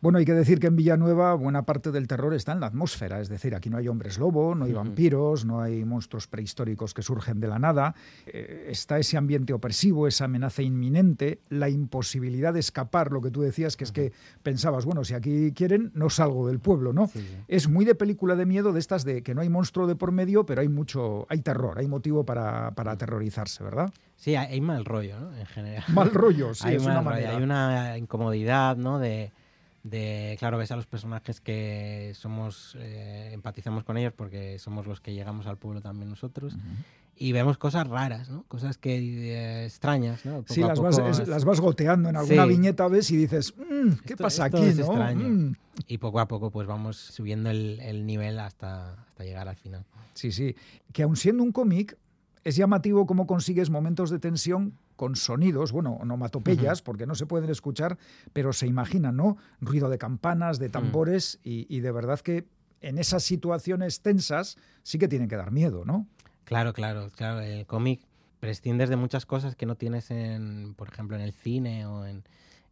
[0.00, 3.20] Bueno, hay que decir que en Villanueva buena parte del terror está en la atmósfera,
[3.20, 7.02] es decir, aquí no hay hombres lobo, no hay vampiros, no hay monstruos prehistóricos que
[7.02, 7.94] surgen de la nada,
[8.26, 13.42] eh, está ese ambiente opresivo, esa amenaza inminente, la imposibilidad de escapar, lo que tú
[13.42, 17.08] decías, que es que pensabas, bueno, si aquí quieren, no salgo del pueblo, ¿no?
[17.08, 17.36] Sí, sí.
[17.48, 20.12] Es muy de película de miedo de estas de que no hay monstruo de por
[20.12, 23.90] medio, pero hay mucho, hay terror, hay motivo para, para aterrorizarse, ¿verdad?
[24.16, 25.36] Sí, hay, mal rollo, ¿no?
[25.36, 25.84] En general.
[25.88, 27.28] Mal rollo, sí, hay es mal una rollo.
[27.30, 28.98] Hay una incomodidad, ¿no?
[28.98, 29.32] De,
[29.90, 35.00] de, claro, ves a los personajes que somos, eh, empatizamos con ellos porque somos los
[35.00, 36.56] que llegamos al pueblo también nosotros.
[37.20, 38.44] Y vemos cosas raras, ¿no?
[38.44, 40.38] Cosas que eh, extrañas, ¿no?
[40.42, 42.48] Poco Sí, las poco vas, es- vas- las vas goteando en alguna Sí.
[42.50, 44.66] viñeta, ves y dices, "Mm, ¿qué Esto- pasa esto aquí?
[44.68, 44.84] es ¿no?
[44.84, 45.28] extraño.
[45.28, 45.54] Mm".
[45.88, 49.84] Y poco a poco pues vamos subiendo el, el nivel hasta, hasta llegar al final.
[50.14, 50.54] Sí, sí.
[50.92, 51.96] Que aun siendo un cómic,
[52.44, 57.50] es llamativo cómo consigues momentos de tensión con sonidos, bueno, onomatopeyas, porque no se pueden
[57.50, 57.98] escuchar,
[58.32, 59.36] pero se imaginan, ¿no?
[59.60, 62.46] Ruido de campanas, de tambores, y, y de verdad que
[62.80, 66.06] en esas situaciones tensas sí que tienen que dar miedo, ¿no?
[66.44, 67.40] Claro, claro, claro.
[67.40, 68.00] El cómic
[68.40, 72.22] prescindes de muchas cosas que no tienes en, por ejemplo, en el cine o en,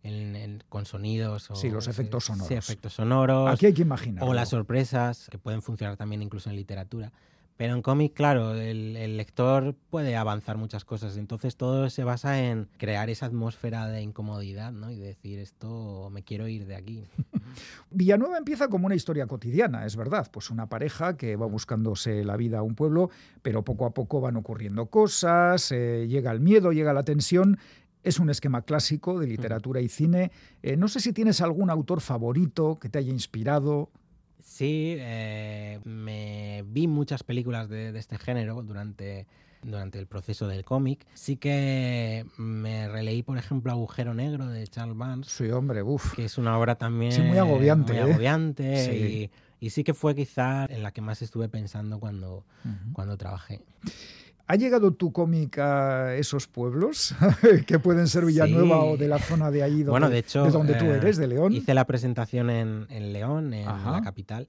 [0.03, 1.51] en- en- con sonidos.
[1.51, 2.49] O, Sí, los efectos sonoros.
[2.49, 3.53] Sí, efectos sonoros.
[3.53, 4.25] Aquí hay que imaginar.
[4.25, 7.13] o las sorpresas, que pueden funcionar también incluso en literatura.
[7.57, 11.17] Pero en cómic, claro, el, el lector puede avanzar muchas cosas.
[11.17, 14.91] Entonces todo se basa en crear esa atmósfera de incomodidad, ¿no?
[14.91, 17.05] Y decir, esto me quiero ir de aquí.
[17.91, 22.37] Villanueva empieza como una historia cotidiana, es verdad, pues una pareja que va buscándose la
[22.37, 23.11] vida a un pueblo,
[23.43, 27.59] pero poco a poco van ocurriendo cosas, eh, llega el miedo, llega la tensión.
[28.03, 30.31] Es un esquema clásico de literatura y cine.
[30.63, 33.91] Eh, no sé si tienes algún autor favorito que te haya inspirado.
[34.43, 39.27] Sí, eh, me vi muchas películas de, de este género durante,
[39.63, 41.07] durante el proceso del cómic.
[41.15, 46.15] Sí que me releí, por ejemplo, Agujero Negro de Charles Vance, Sí, hombre, uff.
[46.15, 48.05] que es una obra también Sí, muy agobiante, muy ¿eh?
[48.13, 49.31] agobiante Sí.
[49.61, 52.45] y, y sí que fue quizá en la que más estuve pensando cuando,
[52.93, 53.61] cuando trabajé.
[54.49, 57.15] ¿Ha llegado tu cómic a esos pueblos
[57.67, 58.89] que pueden ser Villanueva Sí.
[58.93, 61.17] o de la zona de ahí donde, bueno, de hecho, de donde tú eh, eres,
[61.17, 61.53] de León?
[61.53, 63.91] Hice la presentación en, en León, en Ajá.
[63.93, 64.47] la capital.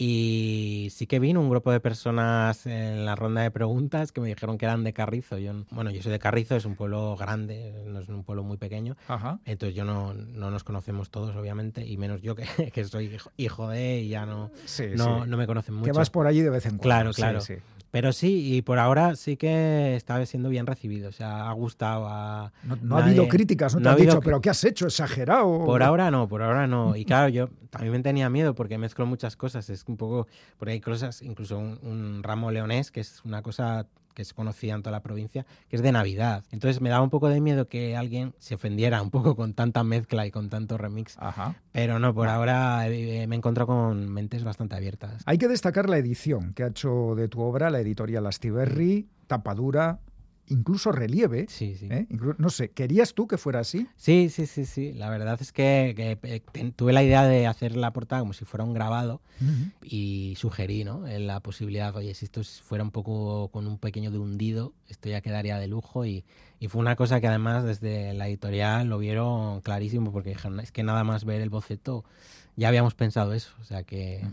[0.00, 4.28] Y sí que vino un grupo de personas en la ronda de preguntas que me
[4.28, 5.38] dijeron que eran de Carrizo.
[5.38, 8.56] Yo, bueno, yo soy de Carrizo, es un pueblo grande, no es un pueblo muy
[8.58, 8.96] pequeño.
[9.08, 9.40] Ajá.
[9.44, 13.30] Entonces yo no, no nos conocemos todos, obviamente, y menos yo que, que soy hijo,
[13.36, 15.30] hijo de y ya no, Sí, no, sí.
[15.30, 15.86] no me conocen mucho.
[15.90, 17.12] Que vas por allí de vez en cuando.
[17.12, 17.62] Claro, sí, claro.
[17.90, 21.08] Pero sí, y por ahora sí que está siendo bien recibido.
[21.08, 22.52] O sea, ha gustado a...
[22.62, 24.86] No, no ha habido críticas, no te ha han dicho, habido pero ¿qué has hecho?
[24.86, 25.64] ¿Exagerado?
[25.64, 26.96] Por ahora no, por ahora no.
[26.96, 29.70] Y claro, yo también me tenía miedo porque mezclo muchas cosas.
[29.70, 30.26] Es un poco,
[30.58, 33.86] por ahí hay cosas, incluso un, un ramo leonés, que es una cosa
[34.18, 36.42] que es conocida en toda la provincia, que es de Navidad.
[36.50, 39.84] Entonces me daba un poco de miedo que alguien se ofendiera un poco con tanta
[39.84, 41.14] mezcla y con tanto remix.
[41.20, 41.54] Ajá.
[41.70, 45.22] Pero no, por ahora eh, me he encontrado con mentes bastante abiertas.
[45.24, 50.00] Hay que destacar la edición que ha hecho de tu obra la editorial Astiberri, tapadura,
[50.48, 51.46] incluso relieve.
[51.48, 51.86] Sí, sí.
[51.90, 52.06] ¿eh?
[52.10, 53.86] Inclu- no sé, ¿querías tú que fuera así?
[53.96, 54.92] Sí, sí, sí, sí.
[54.92, 58.32] La verdad es que, que, eh, ten- tuve la idea de hacer la portada como
[58.32, 59.20] si fuera un grabado
[59.82, 61.06] y sugerí, ¿no?
[61.06, 65.20] La posibilidad, oye, si esto fuera un poco con un pequeño de hundido, esto ya
[65.20, 66.24] quedaría de lujo y,
[66.60, 70.72] y fue una cosa que además desde la editorial lo vieron clarísimo porque dijeron, es
[70.72, 72.04] que nada más ver el boceto
[72.58, 73.52] ya habíamos pensado eso.
[73.60, 74.26] O sea que.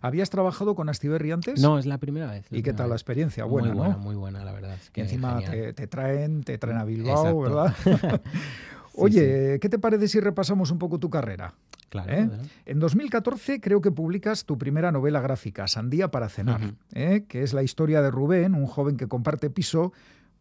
[0.00, 1.60] ¿Habías trabajado con Astiberri antes?
[1.60, 2.50] No, es la primera vez.
[2.50, 3.44] la ¿Y qué tal la experiencia?
[3.44, 4.00] Buena, muy buena, ¿no?
[4.00, 4.74] muy buena, la verdad.
[4.74, 7.92] Es Que encima te, te traen, te traen a Bilbao, Exacto.
[7.92, 8.20] ¿verdad?
[8.94, 11.54] Oye, ¿qué te parece si repasamos un poco tu carrera?
[11.90, 12.28] Claro, ¿eh?
[12.64, 16.74] En 2014 creo que publicas tu primera novela gráfica, Sandía para cenar.
[16.94, 17.24] ¿eh?
[17.28, 19.92] que es la historia de Rubén, un joven que comparte piso,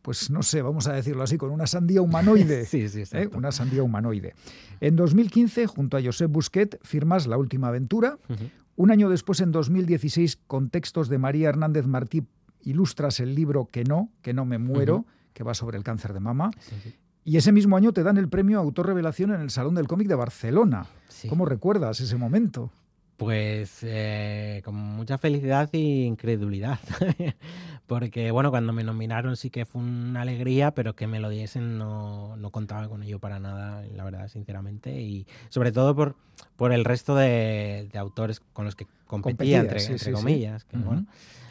[0.06, 2.66] pues no sé, vamos a decirlo así, con una sandía humanoide.
[2.76, 3.28] Sí, sí, ¿eh?
[3.34, 4.36] Una sandía humanoide.
[4.80, 8.20] En 2015, junto a Josep Busquet, firmas La Última Aventura.
[8.76, 12.22] Un año después, en 2016, con textos de María Hernández Martí,
[12.62, 16.20] ilustras el libro Que no, que no me muero, que va sobre el cáncer de
[16.20, 16.52] mama.
[16.60, 16.94] Sí, sí.
[17.24, 20.08] Y ese mismo año te dan el premio Autor Revelación en el Salón del Cómic
[20.08, 20.86] de Barcelona.
[21.08, 21.28] Sí.
[21.30, 22.70] ¿Cómo recuerdas ese momento?
[23.18, 26.80] Pues eh, con mucha felicidad y incredulidad.
[27.88, 31.78] Porque, bueno, cuando me nominaron sí que fue una alegría, pero que me lo diesen
[31.78, 35.00] no, no contaba con ello para nada, la verdad, sinceramente.
[35.00, 36.16] Y sobre todo por,
[36.58, 40.12] por el resto de, de autores con los que competía, entre, sí, entre sí, sí.
[40.12, 40.66] comillas.
[40.66, 41.06] que, bueno,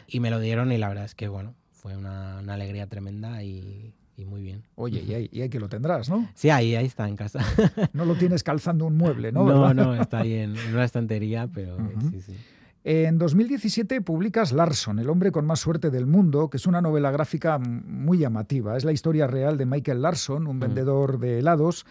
[0.07, 3.41] y me lo dieron y la verdad es que, bueno, fue una, una alegría tremenda
[3.43, 4.63] y, y muy bien.
[4.75, 6.29] Oye, y ahí, y ahí que lo tendrás, ¿no?
[6.35, 7.39] Sí, ahí, ahí está en casa.
[7.93, 9.45] No lo tienes calzando un mueble, ¿no?
[9.45, 11.77] No, no, está ahí en, en una estantería, pero
[12.11, 12.33] sí, sí.
[12.87, 17.09] En 2017 publicas Larson, el hombre con más suerte del mundo, que es una novela
[17.09, 18.77] gráfica muy llamativa.
[18.77, 20.59] Es la historia real de Michael Larson, un Mm.
[20.59, 21.85] vendedor de helados,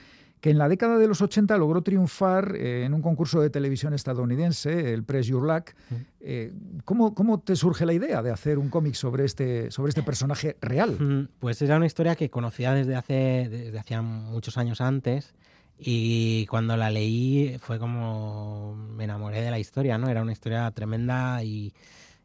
[0.45, 3.95] que en la década de los 80 logró triunfar eh, en un concurso de televisión
[3.95, 5.71] estadounidense, el Press Your Luck.
[5.89, 5.95] Mm.
[6.21, 6.53] Eh,
[6.85, 10.59] ¿cómo, cómo te surge la idea de hacer un cómic sobre este, sobre este personaje
[10.61, 11.01] real?
[11.01, 15.33] Mm, Pues era una historia que conocía desde hace desde hacía muchos años antes
[15.79, 20.11] y cuando la leí fue como me enamoré de la historia, ¿no?
[20.11, 21.73] Era una historia tremenda y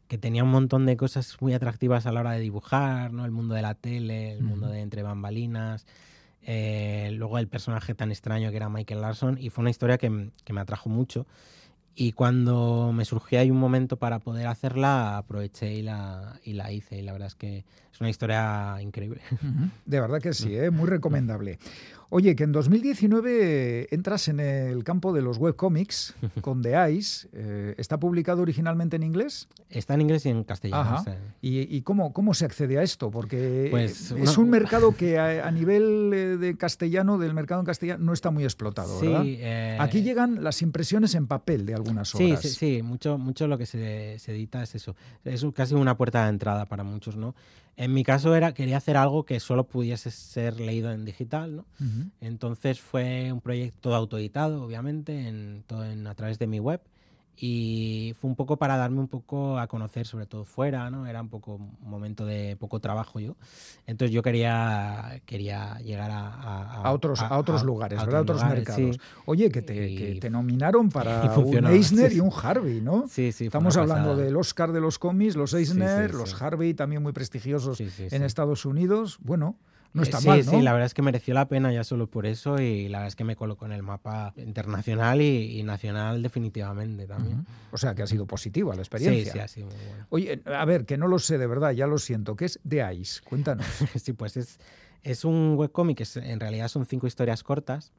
[0.08, 3.24] que tenía un montón de cosas muy atractivas a la hora de dibujar, ¿no?
[3.24, 5.86] El mundo de la tele, el mundo de entre bambalinas,
[6.42, 10.30] eh, luego el personaje tan extraño que era Michael Larson y fue una historia que,
[10.44, 11.26] que me atrajo mucho.
[11.94, 16.72] Y cuando me surgió ahí un momento para poder hacerla, aproveché y la, y la
[16.72, 16.98] hice.
[16.98, 19.20] Y la verdad es que es una historia increíble.
[19.84, 20.70] De verdad que sí, ¿eh?
[20.70, 21.58] muy recomendable.
[22.12, 27.28] Oye, que en 2019 entras en el campo de los webcomics con The Ice.
[27.32, 29.48] eh, ¿Está publicado originalmente en inglés?
[29.68, 30.82] Está en inglés y en castellano.
[30.82, 31.00] Ajá.
[31.00, 33.10] o sea, ¿Y, y cómo, cómo se accede a esto?
[33.12, 37.32] Porque Pues, eh, es una- un mercado que a, a nivel eh, de castellano, del
[37.32, 39.22] mercado en castellano, no está muy explotado, ¿verdad?
[39.22, 42.40] sí, eh, Aquí llegan las impresiones en papel de algunas Sí, obras.
[42.42, 44.96] sí, sí, mucho, mucho lo que se, se edita es eso.
[45.24, 47.34] Es casi una puerta de entrada para muchos, ¿no?
[47.80, 51.64] En mi caso era, quería hacer algo que solo pudiese ser leído en digital, ¿no?
[52.20, 56.82] Entonces fue un proyecto autoeditado, obviamente, en, todo en, a través de mi web.
[57.42, 61.06] Y fue un poco para darme un poco a conocer, sobre todo fuera, ¿no?
[61.06, 63.34] Era un poco un momento de poco trabajo yo.
[63.86, 66.26] Entonces yo quería, quería llegar a...
[66.34, 68.20] A, A otros, a, otros a- lugares, a ¿verdad?
[68.20, 68.96] Otros otros lugares, mercados.
[68.96, 69.00] sí.
[69.24, 72.30] Oye, que te, Y- que te nominaron para un Eisner sí, y un.
[72.42, 73.06] Harvey, ¿no?
[73.08, 74.24] Sí, sí, Estamos hablando pasada.
[74.24, 76.40] del Oscar de los cómics, los Eisner, sí, los.
[76.42, 78.22] Harvey, también muy prestigiosos en.
[78.22, 79.18] Estados Unidos.
[79.22, 79.56] Bueno,
[79.92, 80.52] no Eh, está sí, mal, ¿no?
[80.52, 83.08] Sí, la verdad es que mereció la pena ya solo por eso y la verdad
[83.08, 87.40] es que me colocó en el mapa internacional y, y nacional definitivamente también.
[87.40, 87.46] Ujú.
[87.72, 89.32] O sea, que ha sido positiva la Sí, experiencia.
[89.32, 90.06] sí, ha sido muy bueno.
[90.10, 92.36] Oye, a ver, que no lo sé de verdad, ya lo siento.
[92.36, 93.20] ¿Qué es The Ice?
[93.22, 93.66] Cuéntanos.
[94.02, 94.58] sí, pues es,
[95.02, 97.92] es un webcómic en realidad son cinco historias cortas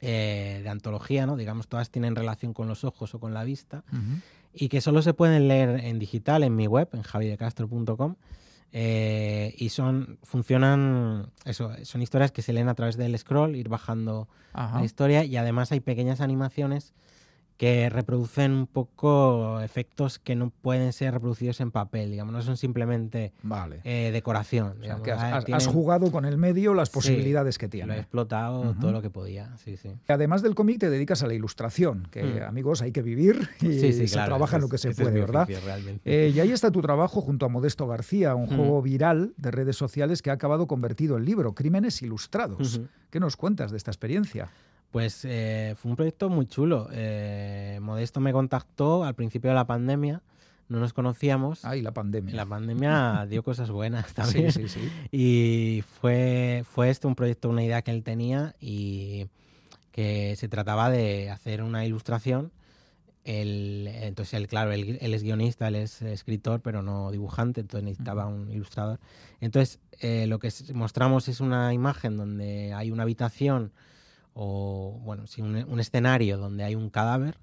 [0.00, 1.36] eh, de antología, ¿no?
[1.36, 4.20] Digamos, todas tienen relación con los ojos o con la vista Ujú.
[4.52, 8.16] y que solo se pueden leer en digital en mi web, en javidecastro.com.
[8.76, 13.68] eh, y son funcionan eso son historias que se leen a través del scroll ir
[13.68, 14.80] bajando Ajá.
[14.80, 16.92] la historia y además hay pequeñas animaciones
[17.56, 22.56] que reproducen un poco efectos que no pueden ser reproducidos en papel, digamos, no son
[22.56, 23.80] simplemente Vale.
[23.84, 24.68] eh, decoración.
[24.68, 27.56] O sea, digamos, que has, has- tienen- has jugado con el medio las Sí, posibilidades
[27.58, 27.98] que Lo he tiene.
[27.98, 29.90] explotado todo lo que podía, sí, sí.
[30.08, 32.42] Además del cómic, te dedicas a la ilustración, que Mm.
[32.42, 35.20] amigos, hay que vivir y sí, sí, se claro, trabaja en lo que se puede,
[35.20, 35.42] ¿verdad?
[35.44, 35.62] oficio.
[36.04, 38.56] Eh, y ahí está tu trabajo junto a Modesto García, un Ujú.
[38.56, 42.80] juego viral de redes sociales que ha acabado convertido en libro, Crímenes Ilustrados.
[43.10, 44.48] ¿Qué nos cuentas de esta experiencia?
[44.94, 46.88] Pues eh, fue un proyecto muy chulo.
[46.92, 50.22] Eh, Modesto me contactó al principio de la pandemia,
[50.68, 51.64] no nos conocíamos.
[51.64, 52.32] Ay, la pandemia.
[52.32, 54.52] La pandemia dio cosas buenas sí, también.
[54.52, 54.88] sí, sí.
[55.10, 59.26] Y fue, fue este un proyecto, una idea que él tenía y
[59.90, 62.52] que se trataba de hacer una ilustración.
[63.24, 67.84] Él, entonces, él, claro, él, él es guionista, él es escritor, pero no dibujante, entonces
[67.84, 69.00] necesitaba un ilustrador.
[69.40, 73.72] Entonces, eh, lo que mostramos es una imagen donde hay una habitación
[74.34, 77.38] o, bueno, sí, un, un escenario donde hay un cadáver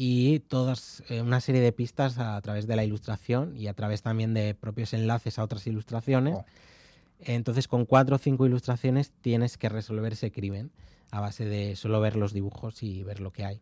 [0.00, 4.02] y todas eh, una serie de pistas a través de la ilustración y a través
[4.02, 6.36] también de propios enlaces a otras ilustraciones.
[6.36, 6.44] Oh.
[7.20, 10.70] Entonces, con cuatro o cinco ilustraciones tienes que resolver ese crimen
[11.10, 13.60] a base de solo ver los dibujos y ver lo que hay.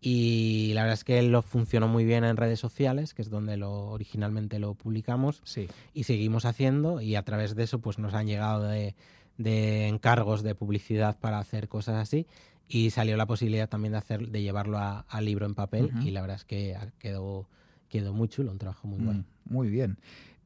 [0.00, 3.58] Y la verdad es que lo funcionó muy bien en redes sociales, que es donde
[3.58, 5.42] lo originalmente lo publicamos.
[5.44, 5.68] Sí.
[5.92, 8.94] Y seguimos haciendo y a través de eso pues nos han llegado de,
[9.38, 12.26] de encargos de publicidad para hacer cosas así
[12.68, 16.10] y salió la posibilidad también de hacer de llevarlo a, a libro en papel y
[16.10, 17.48] la verdad es que quedó
[17.88, 19.20] quedó muy chulo, un trabajo muy bueno.
[19.20, 19.98] Mm, muy bien.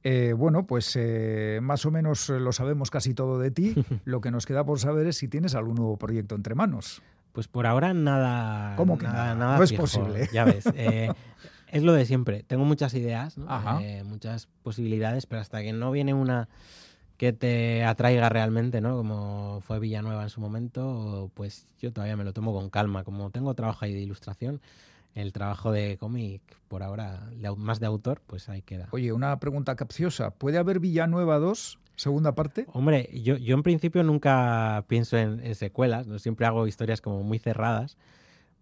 [0.03, 3.75] Eh, bueno, pues eh, más o menos eh, lo sabemos casi todo de ti.
[4.05, 7.03] Lo que nos queda por saber es si tienes algún nuevo proyecto entre manos.
[7.33, 8.77] Pues por ahora nada.
[8.77, 9.35] ¿Cómo que nada, nada?
[9.35, 10.29] nada No es fijo, posible.
[10.33, 10.65] Ya ves.
[10.75, 11.13] eh,
[11.69, 12.43] es lo de siempre.
[12.43, 13.37] Tengo muchas ideas,
[14.05, 16.49] muchas posibilidades, pero hasta que no viene una
[17.21, 18.97] que te atraiga realmente, ¿no?
[18.97, 23.05] Como fue Villanueva en su momento, pues yo todavía me lo tomo con calma.
[23.05, 24.63] Como tengo trabajo ahí de ilustración,
[25.15, 28.89] el trabajo de cómic, por ahora, más de autor, pues ahí queda.
[28.93, 30.31] Oye, una pregunta capciosa.
[30.31, 32.65] ¿Puede haber Villanueva 2, segunda parte?
[32.73, 36.19] Hombre, yo, yo en principio nunca pienso en, en secuelas, ¿no?
[36.19, 37.99] siempre hago historias como muy cerradas,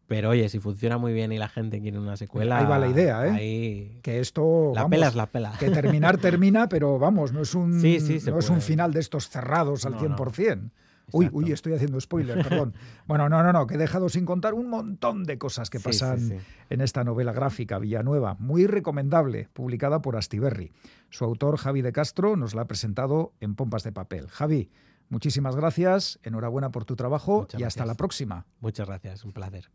[0.09, 2.59] pero oye, si funciona muy bien y la gente quiere una secuela...
[2.59, 3.31] Ahí va la idea, ¿eh?
[3.31, 4.01] Ahí...
[4.03, 4.73] Que esto...
[4.75, 5.53] La vamos, pela es la pela.
[5.61, 8.93] Que terminar termina, pero vamos, no es un, Sí, sí, se no es un final
[8.95, 10.17] de estos cerrados al No, no.
[10.17, 10.71] 100%.
[11.13, 12.75] Uy, uy, estoy haciendo spoiler, perdón.
[13.07, 15.85] Bueno, no, no, no, que he dejado sin contar un montón de cosas que Sí,
[15.85, 16.37] pasan sí, sí.
[16.71, 20.73] en esta novela gráfica Villanueva, muy recomendable, publicada por Astiberri.
[21.11, 24.29] Su autor, Javi de Castro, nos la ha presentado en Pompas de Papel.
[24.29, 24.71] Javi,
[25.09, 28.47] muchísimas gracias, enhorabuena por tu trabajo Muchas y hasta la próxima.
[28.61, 29.71] Muchas gracias, un placer.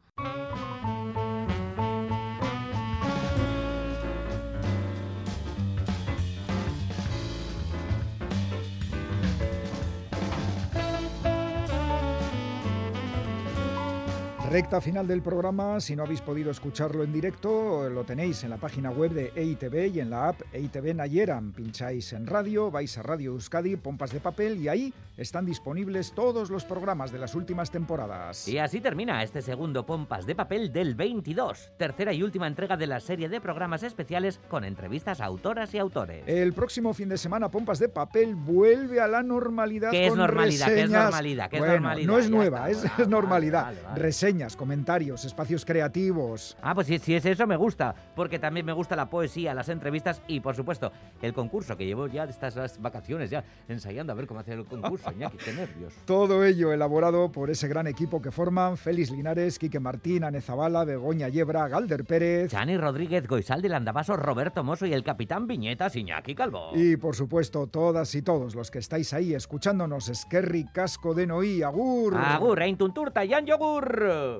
[14.53, 18.57] Recta final del programa, si no habéis podido escucharlo en directo, lo tenéis en la
[18.57, 21.53] página web de EITV y en la app EITV Nayeran.
[21.53, 26.51] Pincháis en radio, vais a Radio Euskadi, Pompas de Papel y ahí están disponibles todos
[26.51, 28.47] los programas de las últimas temporadas.
[28.47, 32.85] Y así termina este segundo Pompas de Papel del 22, tercera y última entrega de
[32.85, 36.25] la serie de programas especiales con entrevistas a autoras y autores.
[36.27, 39.89] El próximo fin de semana, Pompas de Papel vuelve a la normalidad.
[39.89, 40.67] ¿Qué es con normalidad?
[40.67, 41.03] ¿Qué es reseñas.
[41.05, 41.49] normalidad?
[41.49, 42.07] ¿Qué es Bueno, normalidad?
[42.07, 43.63] No es Ya nueva, está, es, bueno, es vale, normalidad.
[43.63, 43.99] vale, vale.
[43.99, 46.57] Reseñas, comentarios, espacios creativos.
[46.61, 49.69] Ah, pues si, si es eso me gusta, porque también me gusta la poesía, las
[49.69, 50.91] entrevistas y, por supuesto,
[51.21, 54.65] el concurso, que llevo ya estas las vacaciones ya ensayando a ver cómo hacer el
[54.65, 55.93] concurso, Iñaki, qué nervios.
[56.05, 60.83] Todo ello elaborado por ese gran equipo que forman Félix Linares, Quique Martín, Ane Zabala,
[60.83, 62.51] Begoña Yebra, Galder Pérez.
[62.51, 66.71] Chani Rodríguez, Goizal de Landavaso, Roberto Mosso y el capitán Viñetas, Iñaki Calvo.
[66.75, 71.61] Y por supuesto, todas y todos los que estáis ahí escuchándonos, Eskerri Casco de Noí,
[71.61, 72.15] Agur.
[72.15, 74.32] Agur, Eintunturta, Jan Yogur.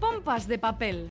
[0.00, 1.10] Pompas de papel.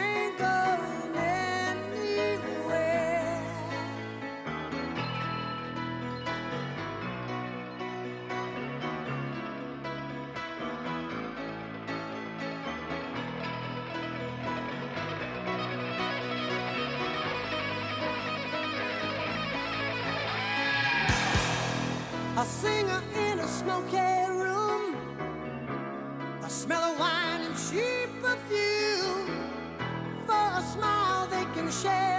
[23.81, 24.95] smoky room,
[26.43, 29.27] a smell of wine and cheap perfume.
[30.25, 32.10] For a smile they can share